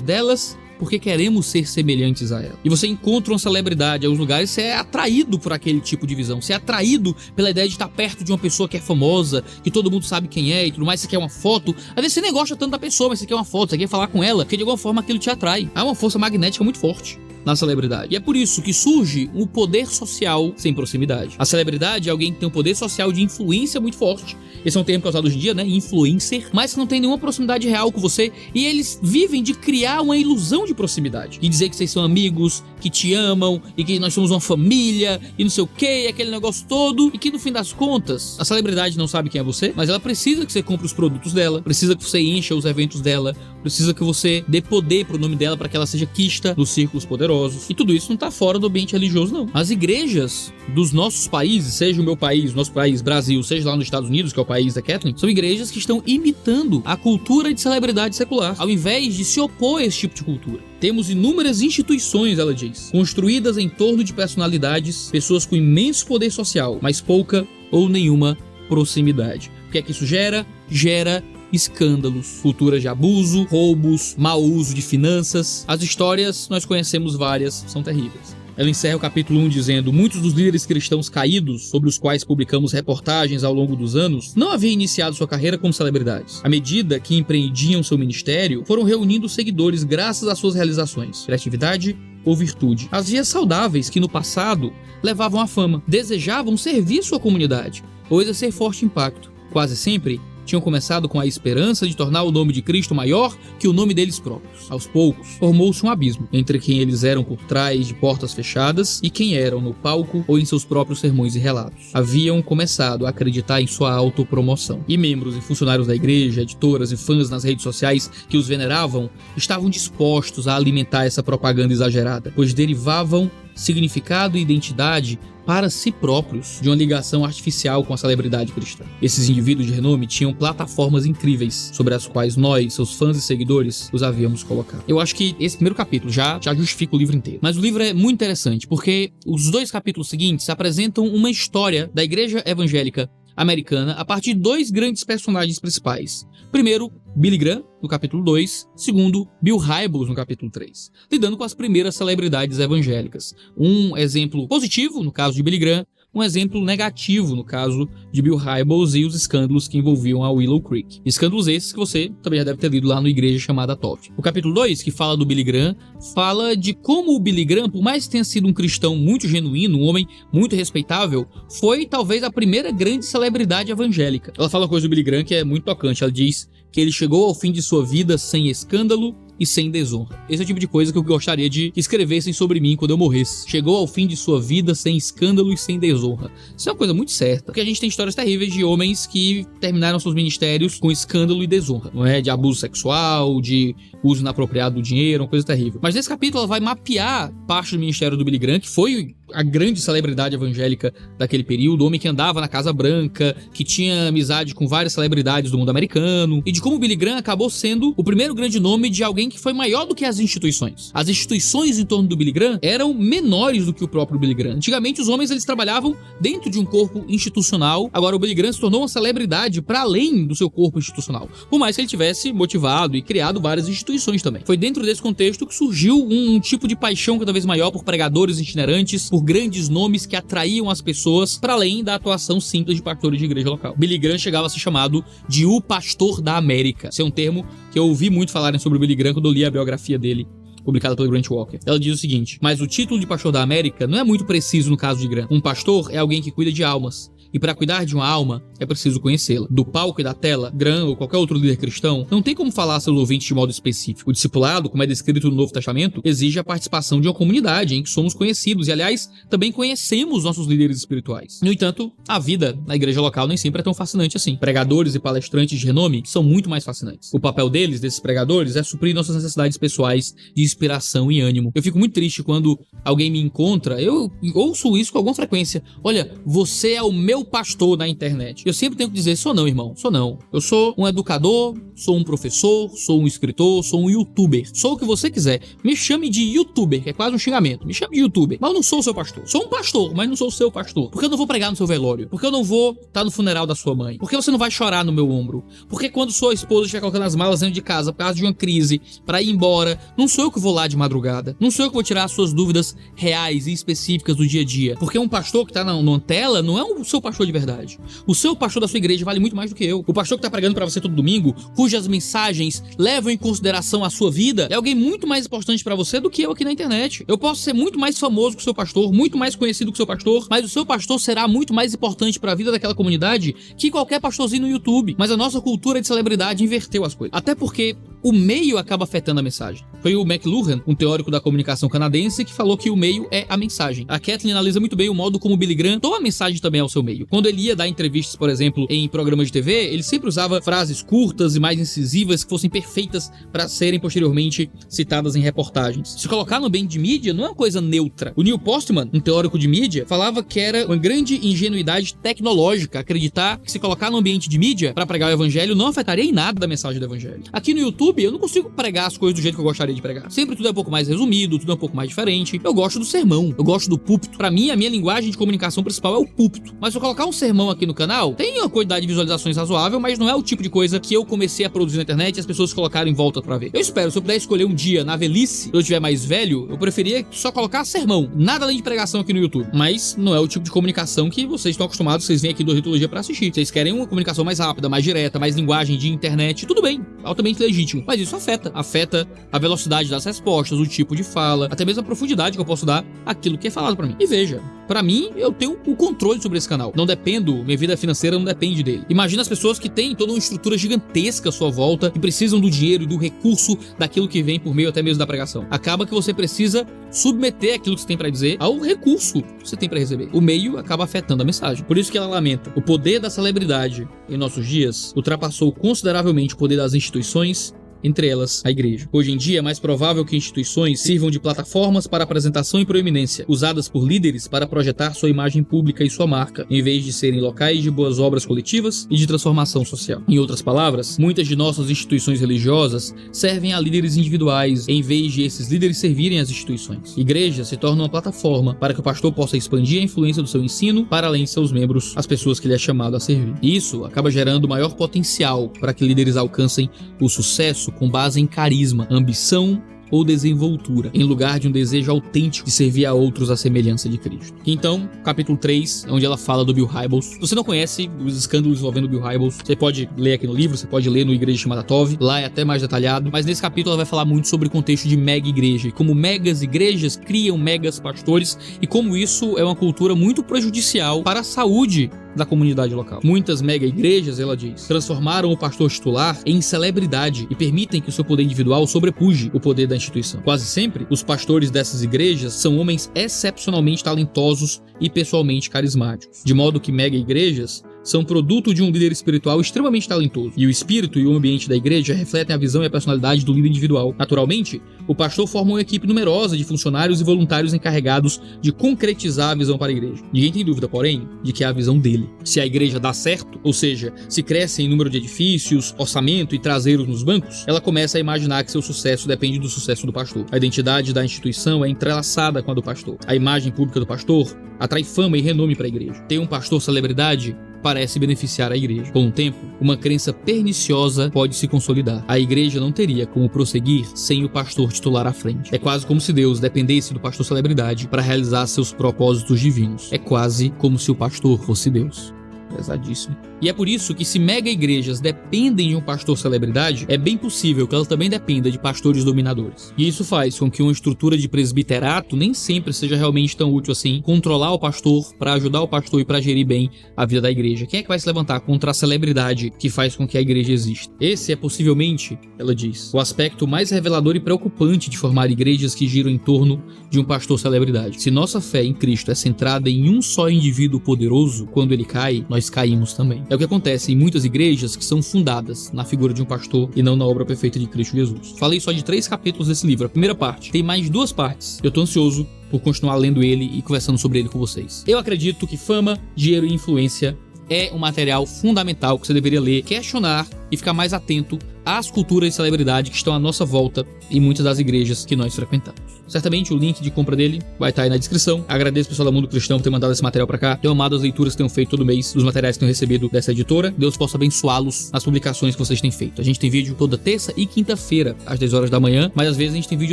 delas 0.00 0.58
porque 0.80 0.98
queremos 0.98 1.46
ser 1.46 1.68
semelhantes 1.68 2.32
a 2.32 2.42
ela. 2.42 2.58
E 2.64 2.68
você 2.70 2.86
encontra 2.86 3.32
uma 3.32 3.38
celebridade 3.38 4.04
em 4.04 4.06
alguns 4.06 4.18
lugares, 4.18 4.48
você 4.48 4.62
é 4.62 4.76
atraído 4.76 5.38
por 5.38 5.52
aquele 5.52 5.78
tipo 5.78 6.06
de 6.06 6.14
visão, 6.14 6.40
você 6.40 6.54
é 6.54 6.56
atraído 6.56 7.14
pela 7.36 7.50
ideia 7.50 7.68
de 7.68 7.74
estar 7.74 7.88
perto 7.88 8.24
de 8.24 8.32
uma 8.32 8.38
pessoa 8.38 8.66
que 8.66 8.78
é 8.78 8.80
famosa, 8.80 9.44
que 9.62 9.70
todo 9.70 9.90
mundo 9.90 10.06
sabe 10.06 10.26
quem 10.26 10.52
é 10.52 10.66
e 10.66 10.72
tudo 10.72 10.86
mais, 10.86 11.00
você 11.00 11.06
quer 11.06 11.18
uma 11.18 11.28
foto. 11.28 11.76
Às 11.90 11.96
vezes 11.96 12.14
você 12.14 12.22
nem 12.22 12.32
gosta 12.32 12.56
tanto 12.56 12.72
da 12.72 12.78
pessoa, 12.78 13.10
mas 13.10 13.18
você 13.18 13.26
quer 13.26 13.34
uma 13.34 13.44
foto, 13.44 13.70
você 13.70 13.78
quer 13.78 13.88
falar 13.88 14.06
com 14.08 14.24
ela, 14.24 14.44
porque 14.44 14.56
de 14.56 14.62
alguma 14.62 14.78
forma 14.78 15.02
aquilo 15.02 15.18
te 15.18 15.28
atrai. 15.28 15.70
Há 15.74 15.84
uma 15.84 15.94
força 15.94 16.18
magnética 16.18 16.64
muito 16.64 16.78
forte 16.78 17.18
na 17.44 17.56
celebridade. 17.56 18.12
E 18.12 18.16
é 18.16 18.20
por 18.20 18.36
isso 18.36 18.62
que 18.62 18.72
surge 18.72 19.30
um 19.34 19.46
poder 19.46 19.86
social 19.86 20.52
sem 20.56 20.74
proximidade. 20.74 21.36
A 21.38 21.44
celebridade 21.44 22.08
é 22.08 22.12
alguém 22.12 22.32
que 22.32 22.40
tem 22.40 22.48
um 22.48 22.52
poder 22.52 22.74
social 22.74 23.12
de 23.12 23.22
influência 23.22 23.80
muito 23.80 23.96
forte. 23.96 24.36
Esse 24.64 24.76
é 24.76 24.80
um 24.80 24.84
termo 24.84 25.02
que 25.02 25.08
é 25.08 25.10
usado 25.10 25.26
hoje 25.26 25.36
em 25.36 25.40
dia, 25.40 25.54
né? 25.54 25.66
Influencer, 25.66 26.48
mas 26.52 26.72
que 26.72 26.78
não 26.78 26.86
tem 26.86 27.00
nenhuma 27.00 27.18
proximidade 27.18 27.66
real 27.66 27.90
com 27.90 28.00
você. 28.00 28.32
E 28.54 28.66
eles 28.66 28.98
vivem 29.02 29.42
de 29.42 29.54
criar 29.54 30.02
uma 30.02 30.16
ilusão 30.16 30.66
de 30.66 30.74
proximidade. 30.74 31.38
E 31.40 31.48
dizer 31.48 31.68
que 31.68 31.76
vocês 31.76 31.90
são 31.90 32.04
amigos, 32.04 32.62
que 32.80 32.90
te 32.90 33.14
amam, 33.14 33.62
e 33.76 33.84
que 33.84 33.98
nós 33.98 34.12
somos 34.12 34.30
uma 34.30 34.40
família, 34.40 35.20
e 35.38 35.42
não 35.42 35.50
sei 35.50 35.64
o 35.64 35.66
que, 35.66 36.06
aquele 36.06 36.30
negócio 36.30 36.66
todo. 36.68 37.10
E 37.14 37.18
que 37.18 37.30
no 37.30 37.38
fim 37.38 37.52
das 37.52 37.72
contas, 37.72 38.36
a 38.38 38.44
celebridade 38.44 38.98
não 38.98 39.08
sabe 39.08 39.30
quem 39.30 39.40
é 39.40 39.44
você, 39.44 39.72
mas 39.74 39.88
ela 39.88 40.00
precisa 40.00 40.44
que 40.44 40.52
você 40.52 40.62
compre 40.62 40.86
os 40.86 40.92
produtos 40.92 41.32
dela, 41.32 41.62
precisa 41.62 41.96
que 41.96 42.04
você 42.04 42.20
encha 42.20 42.54
os 42.54 42.64
eventos 42.64 43.00
dela, 43.00 43.34
precisa 43.62 43.94
que 43.94 44.04
você 44.04 44.44
dê 44.46 44.60
poder 44.60 45.06
pro 45.06 45.18
nome 45.18 45.36
dela 45.36 45.56
para 45.56 45.68
que 45.68 45.76
ela 45.76 45.86
seja 45.86 46.06
quista 46.06 46.54
nos 46.56 46.70
círculos 46.70 47.04
poderosos. 47.04 47.29
E 47.68 47.74
tudo 47.74 47.94
isso 47.94 48.10
não 48.10 48.16
tá 48.16 48.30
fora 48.30 48.58
do 48.58 48.66
ambiente 48.66 48.92
religioso, 48.92 49.32
não. 49.32 49.48
As 49.54 49.70
igrejas 49.70 50.52
dos 50.74 50.92
nossos 50.92 51.26
países, 51.28 51.74
seja 51.74 52.00
o 52.00 52.04
meu 52.04 52.16
país, 52.16 52.54
nosso 52.54 52.72
país, 52.72 53.02
Brasil, 53.02 53.42
seja 53.42 53.68
lá 53.68 53.76
nos 53.76 53.84
Estados 53.84 54.08
Unidos, 54.08 54.32
que 54.32 54.38
é 54.38 54.42
o 54.42 54.46
país 54.46 54.74
da 54.74 54.82
Kathleen, 54.82 55.16
são 55.16 55.28
igrejas 55.28 55.70
que 55.70 55.78
estão 55.78 56.02
imitando 56.06 56.82
a 56.84 56.96
cultura 56.96 57.52
de 57.52 57.60
celebridade 57.60 58.16
secular, 58.16 58.54
ao 58.58 58.68
invés 58.68 59.14
de 59.14 59.24
se 59.24 59.40
opor 59.40 59.80
a 59.80 59.84
esse 59.84 59.98
tipo 59.98 60.14
de 60.14 60.24
cultura. 60.24 60.62
Temos 60.80 61.10
inúmeras 61.10 61.60
instituições, 61.60 62.38
ela 62.38 62.54
diz, 62.54 62.90
construídas 62.90 63.58
em 63.58 63.68
torno 63.68 64.02
de 64.02 64.12
personalidades, 64.12 65.08
pessoas 65.10 65.44
com 65.44 65.56
imenso 65.56 66.06
poder 66.06 66.30
social, 66.30 66.78
mas 66.80 67.00
pouca 67.00 67.46
ou 67.70 67.88
nenhuma 67.88 68.36
proximidade. 68.68 69.50
O 69.68 69.72
que 69.72 69.78
é 69.78 69.82
que 69.82 69.90
isso 69.90 70.06
gera? 70.06 70.46
Gera 70.68 71.22
escândalos, 71.52 72.38
culturas 72.42 72.80
de 72.80 72.88
abuso, 72.88 73.44
roubos, 73.44 74.14
mau 74.18 74.42
uso 74.42 74.74
de 74.74 74.82
finanças. 74.82 75.64
As 75.66 75.82
histórias, 75.82 76.48
nós 76.48 76.64
conhecemos 76.64 77.14
várias, 77.14 77.64
são 77.66 77.82
terríveis. 77.82 78.40
Ela 78.56 78.68
encerra 78.68 78.96
o 78.96 79.00
capítulo 79.00 79.40
1 79.40 79.48
dizendo: 79.48 79.90
Muitos 79.90 80.20
dos 80.20 80.34
líderes 80.34 80.66
cristãos 80.66 81.08
caídos, 81.08 81.70
sobre 81.70 81.88
os 81.88 81.96
quais 81.96 82.24
publicamos 82.24 82.72
reportagens 82.72 83.42
ao 83.42 83.54
longo 83.54 83.74
dos 83.74 83.96
anos, 83.96 84.34
não 84.34 84.52
haviam 84.52 84.72
iniciado 84.72 85.16
sua 85.16 85.26
carreira 85.26 85.56
como 85.56 85.72
celebridades. 85.72 86.42
À 86.44 86.48
medida 86.48 87.00
que 87.00 87.16
empreendiam 87.16 87.82
seu 87.82 87.96
ministério, 87.96 88.62
foram 88.66 88.82
reunindo 88.82 89.30
seguidores 89.30 89.82
graças 89.82 90.28
às 90.28 90.38
suas 90.38 90.54
realizações, 90.54 91.24
criatividade 91.24 91.96
ou 92.22 92.36
virtude. 92.36 92.86
As 92.92 93.08
vias 93.08 93.28
saudáveis 93.28 93.88
que 93.88 93.98
no 93.98 94.10
passado 94.10 94.72
levavam 95.02 95.40
à 95.40 95.46
fama, 95.46 95.82
desejavam 95.88 96.54
servir 96.56 97.02
sua 97.02 97.18
comunidade 97.18 97.82
ou 98.10 98.20
exercer 98.20 98.52
forte 98.52 98.84
impacto. 98.84 99.32
Quase 99.50 99.76
sempre 99.76 100.20
tinham 100.44 100.60
começado 100.60 101.08
com 101.08 101.20
a 101.20 101.26
esperança 101.26 101.86
de 101.86 101.96
tornar 101.96 102.22
o 102.22 102.32
nome 102.32 102.52
de 102.52 102.62
Cristo 102.62 102.94
maior 102.94 103.36
que 103.58 103.68
o 103.68 103.72
nome 103.72 103.94
deles 103.94 104.18
próprios. 104.18 104.70
Aos 104.70 104.86
poucos, 104.86 105.28
formou-se 105.38 105.84
um 105.84 105.90
abismo 105.90 106.28
entre 106.32 106.58
quem 106.58 106.78
eles 106.78 107.04
eram 107.04 107.22
por 107.24 107.38
trás 107.38 107.86
de 107.86 107.94
portas 107.94 108.32
fechadas 108.32 109.00
e 109.02 109.10
quem 109.10 109.36
eram 109.36 109.60
no 109.60 109.74
palco 109.74 110.24
ou 110.26 110.38
em 110.38 110.44
seus 110.44 110.64
próprios 110.64 111.00
sermões 111.00 111.34
e 111.34 111.38
relatos. 111.38 111.90
Haviam 111.92 112.40
começado 112.42 113.06
a 113.06 113.10
acreditar 113.10 113.60
em 113.60 113.66
sua 113.66 113.92
autopromoção. 113.92 114.84
E 114.88 114.96
membros 114.96 115.36
e 115.36 115.40
funcionários 115.40 115.86
da 115.86 115.94
igreja, 115.94 116.42
editoras 116.42 116.92
e 116.92 116.96
fãs 116.96 117.30
nas 117.30 117.44
redes 117.44 117.62
sociais 117.62 118.10
que 118.28 118.36
os 118.36 118.46
veneravam 118.46 119.10
estavam 119.36 119.70
dispostos 119.70 120.48
a 120.48 120.56
alimentar 120.56 121.04
essa 121.04 121.22
propaganda 121.22 121.72
exagerada, 121.72 122.32
pois 122.34 122.54
derivavam 122.54 123.30
significado 123.54 124.36
e 124.36 124.40
identidade 124.40 125.18
para 125.50 125.68
si 125.68 125.90
próprios 125.90 126.60
de 126.60 126.68
uma 126.68 126.76
ligação 126.76 127.24
artificial 127.24 127.82
com 127.82 127.92
a 127.92 127.96
celebridade 127.96 128.52
cristã. 128.52 128.84
Esses 129.02 129.28
indivíduos 129.28 129.66
de 129.66 129.72
renome 129.72 130.06
tinham 130.06 130.32
plataformas 130.32 131.06
incríveis 131.06 131.70
sobre 131.72 131.92
as 131.92 132.06
quais 132.06 132.36
nós, 132.36 132.74
seus 132.74 132.94
fãs 132.94 133.16
e 133.16 133.20
seguidores, 133.20 133.90
os 133.92 134.02
havíamos 134.02 134.42
colocado. 134.42 134.84
Eu 134.86 135.00
acho 135.00 135.14
que 135.14 135.34
esse 135.40 135.56
primeiro 135.56 135.74
capítulo 135.74 136.12
já, 136.12 136.38
já 136.40 136.54
justifica 136.54 136.94
o 136.94 136.98
livro 136.98 137.16
inteiro. 137.16 137.40
Mas 137.42 137.56
o 137.56 137.60
livro 137.60 137.82
é 137.82 137.92
muito 137.92 138.14
interessante 138.14 138.66
porque 138.66 139.12
os 139.26 139.50
dois 139.50 139.70
capítulos 139.70 140.08
seguintes 140.08 140.48
apresentam 140.48 141.06
uma 141.06 141.30
história 141.30 141.90
da 141.92 142.04
igreja 142.04 142.42
evangélica 142.46 143.10
americana 143.40 143.94
a 143.94 144.04
partir 144.04 144.34
de 144.34 144.40
dois 144.40 144.70
grandes 144.70 145.02
personagens 145.02 145.58
principais. 145.58 146.26
Primeiro, 146.52 146.92
Billy 147.16 147.38
Graham, 147.38 147.64
no 147.82 147.88
capítulo 147.88 148.22
2. 148.22 148.68
Segundo, 148.76 149.26
Bill 149.40 149.56
Hybels, 149.56 150.08
no 150.08 150.14
capítulo 150.14 150.50
3. 150.50 150.90
Lidando 151.10 151.38
com 151.38 151.44
as 151.44 151.54
primeiras 151.54 151.96
celebridades 151.96 152.58
evangélicas. 152.58 153.34
Um 153.56 153.96
exemplo 153.96 154.46
positivo, 154.46 155.02
no 155.02 155.10
caso 155.10 155.34
de 155.34 155.42
Billy 155.42 155.58
Graham, 155.58 155.86
um 156.14 156.22
exemplo 156.22 156.64
negativo 156.64 157.36
no 157.36 157.44
caso 157.44 157.88
de 158.12 158.20
Bill 158.20 158.36
Hybels 158.36 158.94
e 158.94 159.04
os 159.04 159.14
escândalos 159.14 159.68
que 159.68 159.78
envolviam 159.78 160.24
a 160.24 160.30
Willow 160.30 160.60
Creek. 160.60 161.00
Escândalos 161.04 161.46
esses 161.46 161.72
que 161.72 161.78
você 161.78 162.10
também 162.22 162.38
já 162.38 162.44
deve 162.44 162.58
ter 162.58 162.70
lido 162.70 162.88
lá 162.88 163.00
no 163.00 163.08
Igreja 163.08 163.38
Chamada 163.38 163.76
Toff. 163.76 164.10
O 164.16 164.22
capítulo 164.22 164.52
2, 164.54 164.82
que 164.82 164.90
fala 164.90 165.16
do 165.16 165.24
Billy 165.24 165.44
Graham, 165.44 165.76
fala 166.14 166.56
de 166.56 166.74
como 166.74 167.14
o 167.14 167.20
Billy 167.20 167.44
Graham, 167.44 167.70
por 167.70 167.82
mais 167.82 168.04
que 168.04 168.12
tenha 168.12 168.24
sido 168.24 168.48
um 168.48 168.52
cristão 168.52 168.96
muito 168.96 169.28
genuíno, 169.28 169.78
um 169.78 169.84
homem 169.84 170.06
muito 170.32 170.56
respeitável, 170.56 171.26
foi 171.60 171.86
talvez 171.86 172.24
a 172.24 172.30
primeira 172.30 172.72
grande 172.72 173.06
celebridade 173.06 173.70
evangélica. 173.70 174.32
Ela 174.36 174.50
fala 174.50 174.64
uma 174.64 174.70
coisa 174.70 174.86
do 174.86 174.90
Billy 174.90 175.04
Graham 175.04 175.24
que 175.24 175.34
é 175.34 175.44
muito 175.44 175.64
tocante. 175.64 176.02
Ela 176.02 176.12
diz 176.12 176.48
que 176.72 176.80
ele 176.80 176.92
chegou 176.92 177.26
ao 177.26 177.34
fim 177.34 177.52
de 177.52 177.62
sua 177.62 177.84
vida 177.84 178.18
sem 178.18 178.48
escândalo 178.48 179.14
e 179.40 179.46
sem 179.46 179.70
desonra. 179.70 180.22
Esse 180.28 180.42
é 180.42 180.44
o 180.44 180.46
tipo 180.46 180.60
de 180.60 180.68
coisa 180.68 180.92
que 180.92 180.98
eu 180.98 181.02
gostaria 181.02 181.48
de 181.48 181.70
que 181.70 181.80
escrevessem 181.80 182.32
sobre 182.32 182.60
mim 182.60 182.76
quando 182.76 182.90
eu 182.90 182.98
morresse. 182.98 183.48
Chegou 183.48 183.76
ao 183.76 183.86
fim 183.86 184.06
de 184.06 184.14
sua 184.16 184.40
vida 184.40 184.74
sem 184.74 184.96
escândalo 184.96 185.50
e 185.52 185.56
sem 185.56 185.78
desonra. 185.78 186.30
Isso 186.56 186.68
é 186.68 186.72
uma 186.72 186.78
coisa 186.78 186.92
muito 186.92 187.10
certa, 187.10 187.46
porque 187.46 187.60
a 187.60 187.64
gente 187.64 187.80
tem 187.80 187.88
histórias 187.88 188.14
terríveis 188.14 188.52
de 188.52 188.62
homens 188.62 189.06
que 189.06 189.46
terminaram 189.58 189.98
seus 189.98 190.14
ministérios 190.14 190.78
com 190.78 190.90
escândalo 190.90 191.42
e 191.42 191.46
desonra, 191.46 191.90
não 191.94 192.04
é? 192.04 192.20
De 192.20 192.28
abuso 192.28 192.60
sexual, 192.60 193.40
de 193.40 193.74
uso 194.04 194.20
inapropriado 194.20 194.76
do 194.76 194.82
dinheiro, 194.82 195.24
uma 195.24 195.30
coisa 195.30 195.46
terrível. 195.46 195.80
Mas 195.82 195.94
nesse 195.94 196.08
capítulo 196.08 196.40
ela 196.40 196.46
vai 196.46 196.60
mapear 196.60 197.32
parte 197.46 197.72
do 197.72 197.80
ministério 197.80 198.16
do 198.16 198.24
Billy 198.24 198.38
Graham, 198.38 198.60
que 198.60 198.68
foi 198.68 199.14
a 199.32 199.42
grande 199.42 199.80
celebridade 199.80 200.34
evangélica 200.34 200.92
daquele 201.18 201.44
período, 201.44 201.82
o 201.82 201.86
homem 201.86 202.00
que 202.00 202.08
andava 202.08 202.40
na 202.40 202.48
Casa 202.48 202.72
Branca, 202.72 203.36
que 203.52 203.64
tinha 203.64 204.08
amizade 204.08 204.54
com 204.54 204.66
várias 204.66 204.92
celebridades 204.92 205.50
do 205.50 205.58
mundo 205.58 205.70
americano, 205.70 206.42
e 206.44 206.52
de 206.52 206.60
como 206.60 206.78
Billy 206.78 206.96
Graham 206.96 207.18
acabou 207.18 207.50
sendo 207.50 207.94
o 207.96 208.04
primeiro 208.04 208.34
grande 208.34 208.58
nome 208.60 208.90
de 208.90 209.02
alguém 209.02 209.28
que 209.28 209.38
foi 209.38 209.52
maior 209.52 209.84
do 209.84 209.94
que 209.94 210.04
as 210.04 210.18
instituições. 210.18 210.90
As 210.94 211.08
instituições 211.08 211.78
em 211.78 211.84
torno 211.84 212.08
do 212.08 212.16
Billy 212.16 212.32
Graham 212.32 212.58
eram 212.62 212.94
menores 212.94 213.66
do 213.66 213.72
que 213.72 213.84
o 213.84 213.88
próprio 213.88 214.18
Billy 214.18 214.34
Graham. 214.34 214.56
Antigamente 214.56 215.00
os 215.00 215.08
homens 215.08 215.30
eles 215.30 215.44
trabalhavam 215.44 215.96
dentro 216.20 216.50
de 216.50 216.58
um 216.58 216.64
corpo 216.64 217.04
institucional, 217.08 217.90
agora 217.92 218.16
o 218.16 218.18
Billy 218.18 218.34
Graham 218.34 218.52
se 218.52 218.60
tornou 218.60 218.82
uma 218.82 218.88
celebridade 218.88 219.62
para 219.62 219.80
além 219.80 220.26
do 220.26 220.34
seu 220.34 220.50
corpo 220.50 220.78
institucional, 220.78 221.28
por 221.48 221.58
mais 221.58 221.76
que 221.76 221.82
ele 221.82 221.88
tivesse 221.88 222.32
motivado 222.32 222.96
e 222.96 223.02
criado 223.02 223.40
várias 223.40 223.68
instituições 223.68 224.22
também. 224.22 224.42
Foi 224.44 224.56
dentro 224.56 224.82
desse 224.82 225.00
contexto 225.00 225.46
que 225.46 225.54
surgiu 225.54 225.96
um, 225.96 226.34
um 226.34 226.40
tipo 226.40 226.66
de 226.66 226.76
paixão 226.76 227.18
cada 227.18 227.32
vez 227.32 227.44
maior 227.44 227.70
por 227.70 227.84
pregadores 227.84 228.38
itinerantes, 228.38 229.08
por 229.08 229.19
grandes 229.20 229.68
nomes 229.68 230.06
que 230.06 230.16
atraíam 230.16 230.70
as 230.70 230.80
pessoas, 230.80 231.36
para 231.36 231.52
além 231.52 231.84
da 231.84 231.94
atuação 231.94 232.40
simples 232.40 232.76
de 232.76 232.82
pastores 232.82 233.18
de 233.18 233.24
igreja 233.24 233.50
local. 233.50 233.74
Billy 233.76 233.98
Graham 233.98 234.18
chegava 234.18 234.46
a 234.46 234.50
ser 234.50 234.58
chamado 234.58 235.04
de 235.28 235.46
o 235.46 235.60
pastor 235.60 236.20
da 236.20 236.36
América. 236.36 236.88
Esse 236.88 237.02
é 237.02 237.04
um 237.04 237.10
termo 237.10 237.46
que 237.70 237.78
eu 237.78 237.86
ouvi 237.86 238.10
muito 238.10 238.32
falarem 238.32 238.58
sobre 238.58 238.78
o 238.78 238.80
Billy 238.80 238.94
Graham 238.94 239.14
quando 239.14 239.26
eu 239.26 239.32
li 239.32 239.44
a 239.44 239.50
biografia 239.50 239.98
dele 239.98 240.26
publicada 240.64 240.94
pelo 240.94 241.10
Grant 241.10 241.28
Walker. 241.30 241.58
Ela 241.64 241.78
diz 241.78 241.94
o 241.94 241.98
seguinte: 241.98 242.38
Mas 242.40 242.60
o 242.60 242.66
título 242.66 243.00
de 243.00 243.06
pastor 243.06 243.32
da 243.32 243.42
América 243.42 243.86
não 243.86 243.98
é 243.98 244.04
muito 244.04 244.24
preciso 244.24 244.70
no 244.70 244.76
caso 244.76 245.00
de 245.00 245.08
Grant. 245.08 245.30
Um 245.30 245.40
pastor 245.40 245.90
é 245.90 245.98
alguém 245.98 246.22
que 246.22 246.30
cuida 246.30 246.52
de 246.52 246.62
almas, 246.62 247.10
E 247.32 247.38
para 247.38 247.54
cuidar 247.54 247.84
de 247.84 247.94
uma 247.94 248.06
alma, 248.06 248.42
é 248.58 248.66
preciso 248.66 249.00
conhecê-la. 249.00 249.46
Do 249.50 249.64
palco 249.64 250.00
e 250.00 250.04
da 250.04 250.14
tela, 250.14 250.50
Graham 250.54 250.88
ou 250.88 250.96
qualquer 250.96 251.16
outro 251.16 251.38
líder 251.38 251.56
cristão, 251.56 252.06
não 252.10 252.22
tem 252.22 252.34
como 252.34 252.50
falar 252.50 252.76
a 252.76 252.80
seus 252.80 252.98
ouvintes 252.98 253.26
de 253.26 253.34
modo 253.34 253.50
específico. 253.50 254.10
O 254.10 254.12
discipulado, 254.12 254.68
como 254.68 254.82
é 254.82 254.86
descrito 254.86 255.30
no 255.30 255.36
Novo 255.36 255.52
Testamento, 255.52 256.00
exige 256.04 256.38
a 256.38 256.44
participação 256.44 257.00
de 257.00 257.08
uma 257.08 257.14
comunidade 257.14 257.74
em 257.74 257.82
que 257.82 257.90
somos 257.90 258.14
conhecidos 258.14 258.68
e, 258.68 258.72
aliás, 258.72 259.10
também 259.28 259.52
conhecemos 259.52 260.24
nossos 260.24 260.46
líderes 260.46 260.78
espirituais. 260.78 261.40
No 261.42 261.52
entanto, 261.52 261.92
a 262.08 262.18
vida 262.18 262.58
na 262.66 262.76
igreja 262.76 263.00
local 263.00 263.26
nem 263.26 263.36
sempre 263.36 263.60
é 263.60 263.64
tão 263.64 263.74
fascinante 263.74 264.16
assim. 264.16 264.36
Pregadores 264.36 264.94
e 264.94 264.98
palestrantes 264.98 265.58
de 265.58 265.66
renome 265.66 266.02
são 266.04 266.22
muito 266.22 266.50
mais 266.50 266.64
fascinantes. 266.64 267.12
O 267.12 267.20
papel 267.20 267.48
deles, 267.48 267.80
desses 267.80 268.00
pregadores, 268.00 268.56
é 268.56 268.62
suprir 268.62 268.94
nossas 268.94 269.16
necessidades 269.16 269.56
pessoais 269.56 270.14
de 270.34 270.42
inspiração 270.42 271.10
e 271.10 271.20
ânimo. 271.20 271.52
Eu 271.54 271.62
fico 271.62 271.78
muito 271.78 271.94
triste 271.94 272.22
quando 272.22 272.58
alguém 272.84 273.10
me 273.10 273.20
encontra, 273.20 273.80
eu 273.80 274.10
ouço 274.34 274.76
isso 274.76 274.92
com 274.92 274.98
alguma 274.98 275.14
frequência. 275.14 275.62
Olha, 275.82 276.12
você 276.24 276.72
é 276.72 276.82
o 276.82 276.92
meu 276.92 277.19
pastor 277.24 277.76
na 277.76 277.88
internet. 277.88 278.42
Eu 278.46 278.52
sempre 278.52 278.76
tenho 278.76 278.90
que 278.90 278.94
dizer, 278.94 279.16
sou 279.16 279.34
não, 279.34 279.46
irmão, 279.46 279.74
sou 279.76 279.90
não. 279.90 280.18
Eu 280.32 280.40
sou 280.40 280.74
um 280.76 280.86
educador, 280.86 281.56
sou 281.74 281.96
um 281.96 282.04
professor, 282.04 282.70
sou 282.76 283.00
um 283.00 283.06
escritor, 283.06 283.64
sou 283.64 283.82
um 283.82 283.90
youtuber. 283.90 284.48
Sou 284.52 284.74
o 284.74 284.76
que 284.78 284.84
você 284.84 285.10
quiser. 285.10 285.40
Me 285.64 285.74
chame 285.74 286.08
de 286.08 286.22
youtuber, 286.22 286.82
que 286.82 286.90
é 286.90 286.92
quase 286.92 287.14
um 287.14 287.18
xingamento. 287.18 287.66
Me 287.66 287.74
chame 287.74 287.94
de 287.94 288.00
youtuber. 288.00 288.38
Mas 288.40 288.50
eu 288.50 288.54
não 288.54 288.62
sou 288.62 288.80
o 288.80 288.82
seu 288.82 288.94
pastor. 288.94 289.22
Sou 289.26 289.44
um 289.44 289.48
pastor, 289.48 289.94
mas 289.94 290.08
não 290.08 290.16
sou 290.16 290.28
o 290.28 290.32
seu 290.32 290.50
pastor. 290.50 290.90
Porque 290.90 291.06
eu 291.06 291.10
não 291.10 291.16
vou 291.16 291.26
pregar 291.26 291.50
no 291.50 291.56
seu 291.56 291.66
velório. 291.66 292.08
Porque 292.08 292.26
eu 292.26 292.30
não 292.30 292.44
vou 292.44 292.72
estar 292.72 293.04
no 293.04 293.10
funeral 293.10 293.46
da 293.46 293.54
sua 293.54 293.74
mãe. 293.74 293.98
Porque 293.98 294.16
você 294.16 294.30
não 294.30 294.38
vai 294.38 294.50
chorar 294.50 294.84
no 294.84 294.92
meu 294.92 295.10
ombro. 295.10 295.44
Porque 295.68 295.88
quando 295.88 296.12
sua 296.12 296.34
esposa 296.34 296.66
estiver 296.66 296.80
colocando 296.80 297.02
as 297.04 297.14
malas 297.14 297.40
dentro 297.40 297.54
de 297.54 297.62
casa 297.62 297.92
por 297.92 297.98
causa 297.98 298.14
de 298.14 298.22
uma 298.22 298.34
crise, 298.34 298.80
para 299.06 299.22
ir 299.22 299.30
embora, 299.30 299.78
não 299.96 300.08
sou 300.08 300.24
eu 300.24 300.30
que 300.30 300.40
vou 300.40 300.52
lá 300.52 300.66
de 300.66 300.76
madrugada. 300.76 301.36
Não 301.40 301.50
sou 301.50 301.64
eu 301.64 301.70
que 301.70 301.74
vou 301.74 301.82
tirar 301.82 302.04
as 302.04 302.12
suas 302.12 302.32
dúvidas 302.32 302.76
reais 302.94 303.46
e 303.46 303.52
específicas 303.52 304.16
do 304.16 304.26
dia 304.26 304.42
a 304.42 304.44
dia. 304.44 304.76
Porque 304.76 304.98
um 304.98 305.08
pastor 305.08 305.46
que 305.46 305.52
tá 305.52 305.64
na, 305.64 305.74
numa 305.74 306.00
tela 306.00 306.42
não 306.42 306.58
é 306.58 306.62
o 306.62 306.84
seu 306.84 307.00
pastor 307.00 307.09
de 307.18 307.32
verdade. 307.32 307.78
O 308.06 308.14
seu 308.14 308.34
pastor 308.34 308.60
da 308.60 308.68
sua 308.68 308.78
igreja 308.78 309.04
vale 309.04 309.20
muito 309.20 309.36
mais 309.36 309.50
do 309.50 309.56
que 309.56 309.64
eu. 309.64 309.84
O 309.86 309.92
pastor 309.92 310.18
que 310.18 310.22
tá 310.22 310.30
pregando 310.30 310.54
para 310.54 310.64
você 310.64 310.80
todo 310.80 310.94
domingo, 310.94 311.34
cujas 311.54 311.86
mensagens 311.86 312.62
levam 312.78 313.10
em 313.10 313.16
consideração 313.16 313.84
a 313.84 313.90
sua 313.90 314.10
vida, 314.10 314.48
é 314.50 314.54
alguém 314.54 314.74
muito 314.74 315.06
mais 315.06 315.26
importante 315.26 315.62
para 315.62 315.74
você 315.74 316.00
do 316.00 316.10
que 316.10 316.22
eu 316.22 316.30
aqui 316.30 316.44
na 316.44 316.52
internet. 316.52 317.04
Eu 317.06 317.18
posso 317.18 317.42
ser 317.42 317.52
muito 317.52 317.78
mais 317.78 317.98
famoso 317.98 318.36
que 318.36 318.42
o 318.42 318.44
seu 318.44 318.54
pastor, 318.54 318.92
muito 318.92 319.16
mais 319.18 319.34
conhecido 319.34 319.70
que 319.70 319.76
o 319.76 319.76
seu 319.76 319.86
pastor, 319.86 320.26
mas 320.30 320.44
o 320.44 320.48
seu 320.48 320.64
pastor 320.64 321.00
será 321.00 321.26
muito 321.26 321.52
mais 321.52 321.74
importante 321.74 322.18
para 322.18 322.32
a 322.32 322.34
vida 322.34 322.50
daquela 322.50 322.74
comunidade 322.74 323.34
que 323.56 323.70
qualquer 323.70 324.00
pastorzinho 324.00 324.42
no 324.42 324.48
YouTube. 324.48 324.94
Mas 324.98 325.10
a 325.10 325.16
nossa 325.16 325.40
cultura 325.40 325.80
de 325.80 325.86
celebridade 325.86 326.44
inverteu 326.44 326.84
as 326.84 326.94
coisas. 326.94 327.16
Até 327.16 327.34
porque 327.34 327.76
o 328.02 328.12
meio 328.12 328.58
acaba 328.58 328.84
afetando 328.84 329.20
a 329.20 329.22
mensagem. 329.22 329.64
Foi 329.82 329.96
o 329.96 330.02
McLuhan, 330.02 330.60
um 330.66 330.74
teórico 330.74 331.10
da 331.10 331.20
comunicação 331.20 331.68
canadense, 331.68 332.24
que 332.24 332.32
falou 332.32 332.56
que 332.56 332.70
o 332.70 332.76
meio 332.76 333.06
é 333.10 333.24
a 333.28 333.36
mensagem. 333.36 333.86
A 333.88 333.98
Kathleen 333.98 334.32
analisa 334.32 334.60
muito 334.60 334.76
bem 334.76 334.88
o 334.88 334.94
modo 334.94 335.18
como 335.18 335.36
Billy 335.36 335.54
Graham 335.54 335.80
toma 335.80 335.96
a 335.96 336.00
mensagem 336.00 336.40
também 336.40 336.60
ao 336.60 336.68
seu 336.68 336.82
meio. 336.82 337.06
Quando 337.06 337.26
ele 337.26 337.42
ia 337.42 337.56
dar 337.56 337.66
entrevistas, 337.66 338.16
por 338.16 338.28
exemplo, 338.28 338.66
em 338.68 338.88
programas 338.88 339.28
de 339.28 339.32
TV, 339.32 339.52
ele 339.72 339.82
sempre 339.82 340.08
usava 340.08 340.40
frases 340.42 340.82
curtas 340.82 341.34
e 341.34 341.40
mais 341.40 341.58
incisivas 341.58 342.22
que 342.22 342.30
fossem 342.30 342.50
perfeitas 342.50 343.10
para 343.32 343.48
serem 343.48 343.80
posteriormente 343.80 344.50
citadas 344.68 345.16
em 345.16 345.20
reportagens. 345.20 345.96
Se 345.98 346.08
colocar 346.08 346.40
no 346.40 346.46
ambiente 346.46 346.70
de 346.70 346.78
mídia 346.78 347.14
não 347.14 347.24
é 347.24 347.28
uma 347.28 347.34
coisa 347.34 347.60
neutra. 347.60 348.12
O 348.16 348.22
Neil 348.22 348.38
Postman, 348.38 348.88
um 348.92 349.00
teórico 349.00 349.38
de 349.38 349.48
mídia, 349.48 349.86
falava 349.86 350.22
que 350.22 350.38
era 350.38 350.66
uma 350.66 350.76
grande 350.76 351.26
ingenuidade 351.26 351.94
tecnológica 351.94 352.80
acreditar 352.80 353.38
que 353.38 353.50
se 353.50 353.58
colocar 353.58 353.90
no 353.90 353.96
ambiente 353.96 354.28
de 354.28 354.38
mídia 354.38 354.74
para 354.74 354.86
pregar 354.86 355.10
o 355.10 355.12
evangelho 355.12 355.54
não 355.54 355.68
afetaria 355.68 356.04
em 356.04 356.12
nada 356.12 356.38
da 356.38 356.46
mensagem 356.46 356.78
do 356.78 356.84
evangelho. 356.84 357.22
Aqui 357.32 357.54
no 357.54 357.60
YouTube 357.60 357.89
YouTube, 357.90 358.02
eu 358.02 358.12
não 358.12 358.18
consigo 358.18 358.50
pregar 358.50 358.86
as 358.86 358.96
coisas 358.96 359.18
do 359.18 359.22
jeito 359.22 359.34
que 359.34 359.40
eu 359.40 359.44
gostaria 359.44 359.74
de 359.74 359.82
pregar. 359.82 360.10
Sempre 360.10 360.36
tudo 360.36 360.48
é 360.48 360.50
um 360.50 360.54
pouco 360.54 360.70
mais 360.70 360.88
resumido, 360.88 361.38
tudo 361.38 361.52
é 361.52 361.54
um 361.54 361.58
pouco 361.58 361.76
mais 361.76 361.88
diferente. 361.88 362.40
Eu 362.42 362.54
gosto 362.54 362.78
do 362.78 362.84
sermão, 362.84 363.34
eu 363.36 363.44
gosto 363.44 363.68
do 363.68 363.78
púlpito. 363.78 364.16
Para 364.16 364.30
mim, 364.30 364.50
a 364.50 364.56
minha 364.56 364.70
linguagem 364.70 365.10
de 365.10 365.16
comunicação 365.16 365.62
principal 365.62 365.94
é 365.94 365.98
o 365.98 366.06
púlpito. 366.06 366.54
Mas 366.60 366.72
se 366.72 366.78
eu 366.78 366.80
colocar 366.80 367.04
um 367.06 367.12
sermão 367.12 367.50
aqui 367.50 367.66
no 367.66 367.74
canal, 367.74 368.14
tem 368.14 368.38
uma 368.38 368.48
quantidade 368.48 368.82
de 368.82 368.86
visualizações 368.86 369.36
razoável, 369.36 369.80
mas 369.80 369.98
não 369.98 370.08
é 370.08 370.14
o 370.14 370.22
tipo 370.22 370.42
de 370.42 370.48
coisa 370.48 370.78
que 370.78 370.94
eu 370.94 371.04
comecei 371.04 371.44
a 371.44 371.50
produzir 371.50 371.76
na 371.78 371.82
internet 371.82 372.16
e 372.16 372.20
as 372.20 372.26
pessoas 372.26 372.52
colocaram 372.52 372.90
em 372.90 372.94
volta 372.94 373.20
para 373.20 373.36
ver. 373.36 373.50
Eu 373.52 373.60
espero, 373.60 373.90
se 373.90 373.98
eu 373.98 374.02
puder 374.02 374.16
escolher 374.16 374.44
um 374.44 374.54
dia 374.54 374.84
na 374.84 374.96
velhice, 374.96 375.48
se 375.48 375.50
eu 375.52 375.62
tiver 375.62 375.80
mais 375.80 376.04
velho, 376.04 376.46
eu 376.50 376.58
preferia 376.58 377.04
só 377.10 377.32
colocar 377.32 377.64
sermão, 377.64 378.10
nada 378.14 378.44
além 378.44 378.56
de 378.56 378.62
pregação 378.62 379.00
aqui 379.00 379.12
no 379.12 379.18
YouTube. 379.18 379.48
Mas 379.52 379.96
não 379.96 380.14
é 380.14 380.20
o 380.20 380.28
tipo 380.28 380.44
de 380.44 380.50
comunicação 380.50 381.10
que 381.10 381.26
vocês 381.26 381.54
estão 381.54 381.66
acostumados, 381.66 382.06
vocês 382.06 382.22
vêm 382.22 382.30
aqui 382.30 382.44
do 382.44 382.52
Ritologia 382.52 382.88
para 382.88 383.00
assistir. 383.00 383.32
Vocês 383.32 383.50
querem 383.50 383.72
uma 383.72 383.86
comunicação 383.86 384.24
mais 384.24 384.38
rápida, 384.38 384.68
mais 384.68 384.84
direta, 384.84 385.18
mais 385.18 385.34
linguagem 385.34 385.76
de 385.76 385.88
internet, 385.88 386.46
tudo 386.46 386.62
bem, 386.62 386.80
altamente 387.02 387.40
legítimo. 387.42 387.79
Mas 387.86 388.00
isso 388.00 388.16
afeta 388.16 388.50
afeta 388.54 389.06
a 389.32 389.38
velocidade 389.38 389.88
das 389.88 390.04
respostas, 390.04 390.58
o 390.58 390.66
tipo 390.66 390.94
de 390.94 391.02
fala, 391.02 391.48
até 391.50 391.64
mesmo 391.64 391.80
a 391.80 391.84
profundidade 391.84 392.36
que 392.36 392.40
eu 392.40 392.46
posso 392.46 392.66
dar 392.66 392.84
aquilo 393.04 393.38
que 393.38 393.48
é 393.48 393.50
falado 393.50 393.76
para 393.76 393.86
mim. 393.86 393.96
E 393.98 394.06
veja, 394.06 394.40
para 394.70 394.84
mim, 394.84 395.10
eu 395.16 395.32
tenho 395.32 395.58
o 395.66 395.74
controle 395.74 396.22
sobre 396.22 396.38
esse 396.38 396.48
canal. 396.48 396.72
Não 396.76 396.86
dependo, 396.86 397.42
minha 397.42 397.58
vida 397.58 397.76
financeira 397.76 398.16
não 398.16 398.24
depende 398.24 398.62
dele. 398.62 398.84
Imagina 398.88 399.20
as 399.20 399.26
pessoas 399.26 399.58
que 399.58 399.68
têm 399.68 399.96
toda 399.96 400.12
uma 400.12 400.18
estrutura 400.18 400.56
gigantesca 400.56 401.28
à 401.28 401.32
sua 401.32 401.50
volta 401.50 401.92
e 401.92 401.98
precisam 401.98 402.38
do 402.38 402.48
dinheiro 402.48 402.84
e 402.84 402.86
do 402.86 402.96
recurso 402.96 403.58
daquilo 403.76 404.06
que 404.06 404.22
vem 404.22 404.38
por 404.38 404.54
meio 404.54 404.68
até 404.68 404.80
mesmo 404.80 405.00
da 405.00 405.06
pregação. 405.08 405.44
Acaba 405.50 405.84
que 405.84 405.92
você 405.92 406.14
precisa 406.14 406.64
submeter 406.88 407.56
aquilo 407.56 407.74
que 407.74 407.82
você 407.82 407.88
tem 407.88 407.96
para 407.96 408.10
dizer 408.10 408.36
ao 408.38 408.60
recurso 408.60 409.22
que 409.22 409.48
você 409.48 409.56
tem 409.56 409.68
para 409.68 409.80
receber. 409.80 410.08
O 410.12 410.20
meio 410.20 410.56
acaba 410.56 410.84
afetando 410.84 411.22
a 411.22 411.26
mensagem. 411.26 411.64
Por 411.64 411.76
isso 411.76 411.90
que 411.90 411.98
ela 411.98 412.06
lamenta. 412.06 412.52
O 412.54 412.62
poder 412.62 413.00
da 413.00 413.10
celebridade 413.10 413.88
em 414.08 414.16
nossos 414.16 414.46
dias 414.46 414.92
ultrapassou 414.96 415.52
consideravelmente 415.52 416.34
o 416.34 416.36
poder 416.36 416.56
das 416.56 416.74
instituições 416.74 417.52
entre 417.82 418.08
elas 418.08 418.42
a 418.44 418.50
igreja. 418.50 418.88
Hoje 418.92 419.12
em 419.12 419.16
dia 419.16 419.38
é 419.38 419.42
mais 419.42 419.58
provável 419.58 420.04
que 420.04 420.16
instituições 420.16 420.80
sirvam 420.80 421.10
de 421.10 421.20
plataformas 421.20 421.86
para 421.86 422.04
apresentação 422.04 422.60
e 422.60 422.64
proeminência, 422.64 423.24
usadas 423.28 423.68
por 423.68 423.86
líderes 423.86 424.28
para 424.28 424.46
projetar 424.46 424.94
sua 424.94 425.08
imagem 425.08 425.42
pública 425.42 425.84
e 425.84 425.90
sua 425.90 426.06
marca, 426.06 426.46
em 426.50 426.62
vez 426.62 426.84
de 426.84 426.92
serem 426.92 427.20
locais 427.20 427.62
de 427.62 427.70
boas 427.70 427.98
obras 427.98 428.26
coletivas 428.26 428.86
e 428.90 428.96
de 428.96 429.06
transformação 429.06 429.64
social. 429.64 430.02
Em 430.08 430.18
outras 430.18 430.42
palavras, 430.42 430.98
muitas 430.98 431.26
de 431.26 431.36
nossas 431.36 431.70
instituições 431.70 432.20
religiosas 432.20 432.94
servem 433.12 433.52
a 433.52 433.60
líderes 433.60 433.96
individuais, 433.96 434.68
em 434.68 434.82
vez 434.82 435.12
de 435.12 435.22
esses 435.22 435.48
líderes 435.48 435.78
servirem 435.78 436.20
às 436.20 436.30
instituições. 436.30 436.96
Igreja 436.96 437.44
se 437.44 437.56
torna 437.56 437.82
uma 437.82 437.88
plataforma 437.88 438.54
para 438.54 438.74
que 438.74 438.80
o 438.80 438.82
pastor 438.82 439.12
possa 439.12 439.36
expandir 439.36 439.80
a 439.80 439.84
influência 439.84 440.22
do 440.22 440.28
seu 440.28 440.42
ensino 440.42 440.84
para 440.84 441.06
além 441.06 441.24
de 441.24 441.30
seus 441.30 441.52
membros, 441.52 441.92
as 441.96 442.06
pessoas 442.06 442.38
que 442.38 442.46
ele 442.46 442.54
é 442.54 442.58
chamado 442.58 442.96
a 442.96 443.00
servir. 443.00 443.34
Isso 443.42 443.84
acaba 443.84 444.10
gerando 444.10 444.48
maior 444.48 444.74
potencial 444.74 445.48
para 445.60 445.72
que 445.72 445.86
líderes 445.86 446.16
alcancem 446.16 446.70
o 447.00 447.08
sucesso 447.08 447.69
com 447.72 447.88
base 447.88 448.20
em 448.20 448.26
carisma, 448.26 448.86
ambição 448.90 449.62
ou 449.90 450.04
desenvoltura, 450.04 450.90
em 450.94 451.02
lugar 451.02 451.38
de 451.38 451.48
um 451.48 451.50
desejo 451.50 451.90
autêntico 451.90 452.46
de 452.46 452.52
servir 452.52 452.86
a 452.86 452.94
outros 452.94 453.30
à 453.30 453.36
semelhança 453.36 453.88
de 453.88 453.98
Cristo. 453.98 454.34
Então, 454.46 454.88
capítulo 455.04 455.36
3, 455.36 455.86
onde 455.90 456.06
ela 456.06 456.16
fala 456.16 456.44
do 456.44 456.54
Bill 456.54 456.66
Hybels. 456.66 457.06
Se 457.06 457.20
você 457.20 457.34
não 457.34 457.44
conhece 457.44 457.90
os 458.04 458.16
escândalos 458.16 458.58
envolvendo 458.58 458.88
Bill 458.88 459.00
Hybels, 459.00 459.38
você 459.44 459.56
pode 459.56 459.88
ler 459.96 460.14
aqui 460.14 460.26
no 460.26 460.34
livro, 460.34 460.56
você 460.56 460.66
pode 460.66 460.88
ler 460.88 461.04
no 461.04 461.12
Igreja 461.12 461.38
Chamada 461.38 461.62
Tov, 461.62 461.96
lá 462.00 462.20
é 462.20 462.26
até 462.26 462.44
mais 462.44 462.62
detalhado, 462.62 463.10
mas 463.12 463.26
nesse 463.26 463.42
capítulo 463.42 463.70
ela 463.70 463.78
vai 463.78 463.86
falar 463.86 464.04
muito 464.04 464.28
sobre 464.28 464.48
o 464.48 464.50
contexto 464.50 464.88
de 464.88 464.96
mega 464.96 465.28
igreja 465.28 465.68
e 465.68 465.72
como 465.72 465.94
megas 465.94 466.42
igrejas 466.42 466.96
criam 466.96 467.36
megas 467.36 467.80
pastores 467.80 468.38
e 468.60 468.66
como 468.66 468.96
isso 468.96 469.38
é 469.38 469.44
uma 469.44 469.56
cultura 469.56 469.94
muito 469.94 470.22
prejudicial 470.22 471.02
para 471.02 471.20
a 471.20 471.24
saúde 471.24 471.90
da 472.14 472.26
comunidade 472.26 472.74
local. 472.74 473.00
Muitas 473.04 473.40
mega 473.40 473.66
igrejas, 473.66 474.18
ela 474.18 474.36
diz, 474.36 474.66
transformaram 474.66 475.30
o 475.30 475.36
pastor 475.36 475.70
titular 475.70 476.18
em 476.26 476.40
celebridade 476.40 477.26
e 477.30 477.34
permitem 477.34 477.80
que 477.80 477.88
o 477.88 477.92
seu 477.92 478.04
poder 478.04 478.22
individual 478.22 478.66
sobrepuje 478.66 479.30
o 479.32 479.40
poder 479.40 479.66
da 479.66 479.76
instituição. 479.76 480.20
Quase 480.22 480.46
sempre, 480.46 480.86
os 480.90 481.02
pastores 481.02 481.50
dessas 481.50 481.82
igrejas 481.82 482.32
são 482.34 482.58
homens 482.58 482.90
excepcionalmente 482.94 483.84
talentosos 483.84 484.62
e 484.80 484.88
pessoalmente 484.88 485.50
carismáticos, 485.50 486.22
de 486.24 486.34
modo 486.34 486.60
que 486.60 486.72
mega 486.72 486.96
igrejas 486.96 487.62
são 487.82 488.04
produto 488.04 488.52
de 488.52 488.62
um 488.62 488.70
líder 488.70 488.92
espiritual 488.92 489.40
extremamente 489.40 489.88
talentoso. 489.88 490.32
E 490.36 490.46
o 490.46 490.50
espírito 490.50 490.98
e 490.98 491.06
o 491.06 491.14
ambiente 491.14 491.48
da 491.48 491.56
igreja 491.56 491.94
refletem 491.94 492.34
a 492.34 492.38
visão 492.38 492.62
e 492.62 492.66
a 492.66 492.70
personalidade 492.70 493.24
do 493.24 493.32
líder 493.32 493.48
individual. 493.48 493.94
Naturalmente, 493.98 494.60
o 494.86 494.94
pastor 494.94 495.26
forma 495.26 495.52
uma 495.52 495.60
equipe 495.60 495.86
numerosa 495.86 496.36
de 496.36 496.44
funcionários 496.44 497.00
e 497.00 497.04
voluntários 497.04 497.54
encarregados 497.54 498.20
de 498.40 498.52
concretizar 498.52 499.30
a 499.30 499.34
visão 499.34 499.56
para 499.56 499.68
a 499.68 499.74
igreja. 499.74 500.02
Ninguém 500.12 500.32
tem 500.32 500.44
dúvida, 500.44 500.68
porém, 500.68 501.08
de 501.22 501.32
que 501.32 501.44
é 501.44 501.46
a 501.46 501.52
visão 501.52 501.78
dele. 501.78 502.08
Se 502.24 502.40
a 502.40 502.46
igreja 502.46 502.78
dá 502.78 502.92
certo, 502.92 503.40
ou 503.42 503.52
seja, 503.52 503.92
se 504.08 504.22
cresce 504.22 504.62
em 504.62 504.68
número 504.68 504.90
de 504.90 504.98
edifícios, 504.98 505.74
orçamento 505.78 506.34
e 506.34 506.38
traseiros 506.38 506.86
nos 506.86 507.02
bancos, 507.02 507.44
ela 507.46 507.60
começa 507.60 507.98
a 507.98 508.00
imaginar 508.00 508.44
que 508.44 508.52
seu 508.52 508.62
sucesso 508.62 509.08
depende 509.08 509.38
do 509.38 509.48
sucesso 509.48 509.86
do 509.86 509.92
pastor. 509.92 510.26
A 510.30 510.36
identidade 510.36 510.92
da 510.92 511.04
instituição 511.04 511.64
é 511.64 511.68
entrelaçada 511.68 512.42
com 512.42 512.50
a 512.50 512.54
do 512.54 512.62
pastor. 512.62 512.96
A 513.06 513.14
imagem 513.14 513.52
pública 513.52 513.80
do 513.80 513.86
pastor 513.86 514.36
atrai 514.58 514.84
fama 514.84 515.16
e 515.16 515.20
renome 515.20 515.56
para 515.56 515.66
a 515.66 515.68
igreja. 515.68 516.00
Ter 516.08 516.18
um 516.18 516.26
pastor 516.26 516.60
celebridade 516.60 517.36
parece 517.62 517.98
beneficiar 517.98 518.52
a 518.52 518.56
igreja. 518.56 518.92
Com 518.92 519.06
o 519.06 519.10
tempo, 519.10 519.38
uma 519.60 519.76
crença 519.76 520.12
perniciosa 520.12 521.10
pode 521.10 521.36
se 521.36 521.48
consolidar. 521.48 522.04
A 522.06 522.18
igreja 522.18 522.60
não 522.60 522.72
teria 522.72 523.06
como 523.06 523.28
prosseguir 523.28 523.86
sem 523.94 524.24
o 524.24 524.28
pastor 524.28 524.72
titular 524.72 525.06
à 525.06 525.12
frente. 525.12 525.54
É 525.54 525.58
quase 525.58 525.86
como 525.86 526.00
se 526.00 526.12
Deus 526.12 526.40
dependesse 526.40 526.92
do 526.92 527.00
pastor 527.00 527.24
celebridade 527.24 527.88
para 527.88 528.02
realizar 528.02 528.46
seus 528.46 528.72
propósitos 528.72 529.40
divinos. 529.40 529.92
É 529.92 529.98
quase 529.98 530.50
como 530.50 530.78
se 530.78 530.90
o 530.90 530.94
pastor 530.94 531.38
fosse 531.40 531.70
Deus. 531.70 532.12
Pesadíssimo. 532.54 533.16
E 533.40 533.48
é 533.48 533.52
por 533.52 533.68
isso 533.68 533.94
que 533.94 534.04
se 534.04 534.18
mega 534.18 534.50
igrejas 534.50 535.00
dependem 535.00 535.70
de 535.70 535.76
um 535.76 535.80
pastor 535.80 536.18
celebridade, 536.18 536.84
é 536.88 536.98
bem 536.98 537.16
possível 537.16 537.66
que 537.66 537.74
ela 537.74 537.86
também 537.86 538.10
dependa 538.10 538.50
de 538.50 538.58
pastores 538.58 539.04
dominadores. 539.04 539.72
E 539.78 539.88
isso 539.88 540.04
faz 540.04 540.38
com 540.38 540.50
que 540.50 540.62
uma 540.62 540.72
estrutura 540.72 541.16
de 541.16 541.28
presbiterato 541.28 542.16
nem 542.16 542.34
sempre 542.34 542.72
seja 542.72 542.96
realmente 542.96 543.36
tão 543.36 543.52
útil 543.54 543.72
assim, 543.72 544.02
controlar 544.02 544.52
o 544.52 544.58
pastor 544.58 545.14
para 545.14 545.32
ajudar 545.34 545.62
o 545.62 545.68
pastor 545.68 546.00
e 546.00 546.04
para 546.04 546.20
gerir 546.20 546.46
bem 546.46 546.70
a 546.96 547.06
vida 547.06 547.22
da 547.22 547.30
igreja. 547.30 547.66
Quem 547.66 547.80
é 547.80 547.82
que 547.82 547.88
vai 547.88 547.98
se 547.98 548.06
levantar 548.06 548.40
contra 548.40 548.72
a 548.72 548.74
celebridade 548.74 549.50
que 549.58 549.70
faz 549.70 549.96
com 549.96 550.06
que 550.06 550.18
a 550.18 550.20
igreja 550.20 550.52
exista? 550.52 550.92
Esse 551.00 551.32
é 551.32 551.36
possivelmente, 551.36 552.18
ela 552.38 552.54
diz, 552.54 552.92
o 552.92 552.98
aspecto 552.98 553.46
mais 553.46 553.70
revelador 553.70 554.16
e 554.16 554.20
preocupante 554.20 554.90
de 554.90 554.98
formar 554.98 555.30
igrejas 555.30 555.74
que 555.74 555.88
giram 555.88 556.10
em 556.10 556.18
torno 556.18 556.62
de 556.90 556.98
um 556.98 557.04
pastor 557.04 557.38
celebridade. 557.38 558.02
Se 558.02 558.10
nossa 558.10 558.40
fé 558.40 558.62
em 558.64 558.74
Cristo 558.74 559.10
é 559.10 559.14
centrada 559.14 559.70
em 559.70 559.88
um 559.88 560.02
só 560.02 560.28
indivíduo 560.28 560.80
poderoso, 560.80 561.46
quando 561.46 561.72
ele 561.72 561.84
cai, 561.84 562.24
nós 562.28 562.39
caímos 562.48 562.94
também. 562.94 563.24
É 563.28 563.34
o 563.34 563.38
que 563.38 563.44
acontece 563.44 563.92
em 563.92 563.96
muitas 563.96 564.24
igrejas 564.24 564.76
que 564.76 564.84
são 564.84 565.02
fundadas 565.02 565.70
na 565.72 565.84
figura 565.84 566.14
de 566.14 566.22
um 566.22 566.24
pastor 566.24 566.70
e 566.74 566.82
não 566.82 566.96
na 566.96 567.04
obra 567.04 567.26
perfeita 567.26 567.58
de 567.58 567.66
Cristo 567.66 567.96
Jesus. 567.96 568.34
Falei 568.38 568.60
só 568.60 568.72
de 568.72 568.84
três 568.84 569.06
capítulos 569.08 569.48
desse 569.48 569.66
livro. 569.66 569.86
A 569.86 569.90
primeira 569.90 570.14
parte 570.14 570.50
tem 570.50 570.62
mais 570.62 570.88
duas 570.88 571.12
partes. 571.12 571.58
Eu 571.62 571.70
tô 571.70 571.82
ansioso 571.82 572.26
por 572.50 572.60
continuar 572.60 572.96
lendo 572.96 573.22
ele 573.22 573.44
e 573.44 573.62
conversando 573.62 573.98
sobre 573.98 574.18
ele 574.18 574.28
com 574.28 574.38
vocês. 574.38 574.84
Eu 574.86 574.98
acredito 574.98 575.46
que 575.46 575.56
fama, 575.56 575.98
dinheiro 576.16 576.46
e 576.46 576.52
influência 576.52 577.16
é 577.50 577.70
um 577.74 577.78
material 577.78 578.24
fundamental 578.24 578.98
que 578.98 579.06
você 579.06 579.12
deveria 579.12 579.40
ler, 579.40 579.62
questionar 579.62 580.26
e 580.50 580.56
ficar 580.56 580.72
mais 580.72 580.94
atento 580.94 581.36
às 581.64 581.90
culturas 581.90 582.30
de 582.30 582.34
celebridade 582.36 582.90
que 582.90 582.96
estão 582.96 583.12
à 583.12 583.18
nossa 583.18 583.44
volta 583.44 583.84
em 584.10 584.20
muitas 584.20 584.44
das 584.44 584.58
igrejas 584.58 585.04
que 585.04 585.14
nós 585.16 585.34
frequentamos. 585.34 585.80
Certamente 586.08 586.52
o 586.52 586.56
link 586.56 586.80
de 586.80 586.90
compra 586.90 587.14
dele 587.14 587.40
vai 587.58 587.70
estar 587.70 587.82
aí 587.82 587.88
na 587.88 587.96
descrição. 587.96 588.44
Agradeço 588.48 588.88
ao 588.88 588.90
pessoal 588.90 589.06
da 589.06 589.12
Mundo 589.12 589.28
Cristão 589.28 589.58
por 589.58 589.62
ter 589.62 589.70
mandado 589.70 589.92
esse 589.92 590.02
material 590.02 590.26
para 590.26 590.38
cá. 590.38 590.56
Tenho 590.56 590.72
amado 590.72 590.96
as 590.96 591.02
leituras 591.02 591.34
que 591.34 591.38
tenho 591.38 591.48
feito 591.48 591.70
todo 591.70 591.84
mês, 591.84 592.12
dos 592.12 592.24
materiais 592.24 592.56
que 592.56 592.60
tenho 592.60 592.68
recebido 592.68 593.08
dessa 593.08 593.30
editora. 593.30 593.72
Deus 593.76 593.96
possa 593.96 594.16
abençoá-los 594.16 594.90
nas 594.92 595.04
publicações 595.04 595.54
que 595.54 595.58
vocês 595.60 595.80
têm 595.80 595.90
feito. 595.92 596.20
A 596.20 596.24
gente 596.24 596.40
tem 596.40 596.50
vídeo 596.50 596.74
toda 596.76 596.98
terça 596.98 597.32
e 597.36 597.46
quinta-feira, 597.46 598.16
às 598.26 598.38
10 598.38 598.54
horas 598.54 598.70
da 598.70 598.80
manhã, 598.80 599.10
mas 599.14 599.28
às 599.28 599.36
vezes 599.36 599.52
a 599.52 599.56
gente 599.56 599.68
tem 599.68 599.78
vídeo 599.78 599.92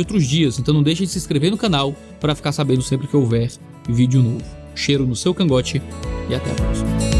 outros 0.00 0.26
dias, 0.26 0.58
então 0.58 0.74
não 0.74 0.82
deixe 0.82 1.04
de 1.04 1.10
se 1.12 1.18
inscrever 1.18 1.52
no 1.52 1.56
canal 1.56 1.94
para 2.20 2.34
ficar 2.34 2.50
sabendo 2.50 2.82
sempre 2.82 3.06
que 3.06 3.16
houver 3.16 3.52
vídeo 3.88 4.20
novo. 4.20 4.44
Cheiro 4.74 5.06
no 5.06 5.14
seu 5.14 5.32
cangote 5.32 5.80
e 6.28 6.34
até 6.34 6.50
a 6.50 6.54
próxima. 6.54 7.17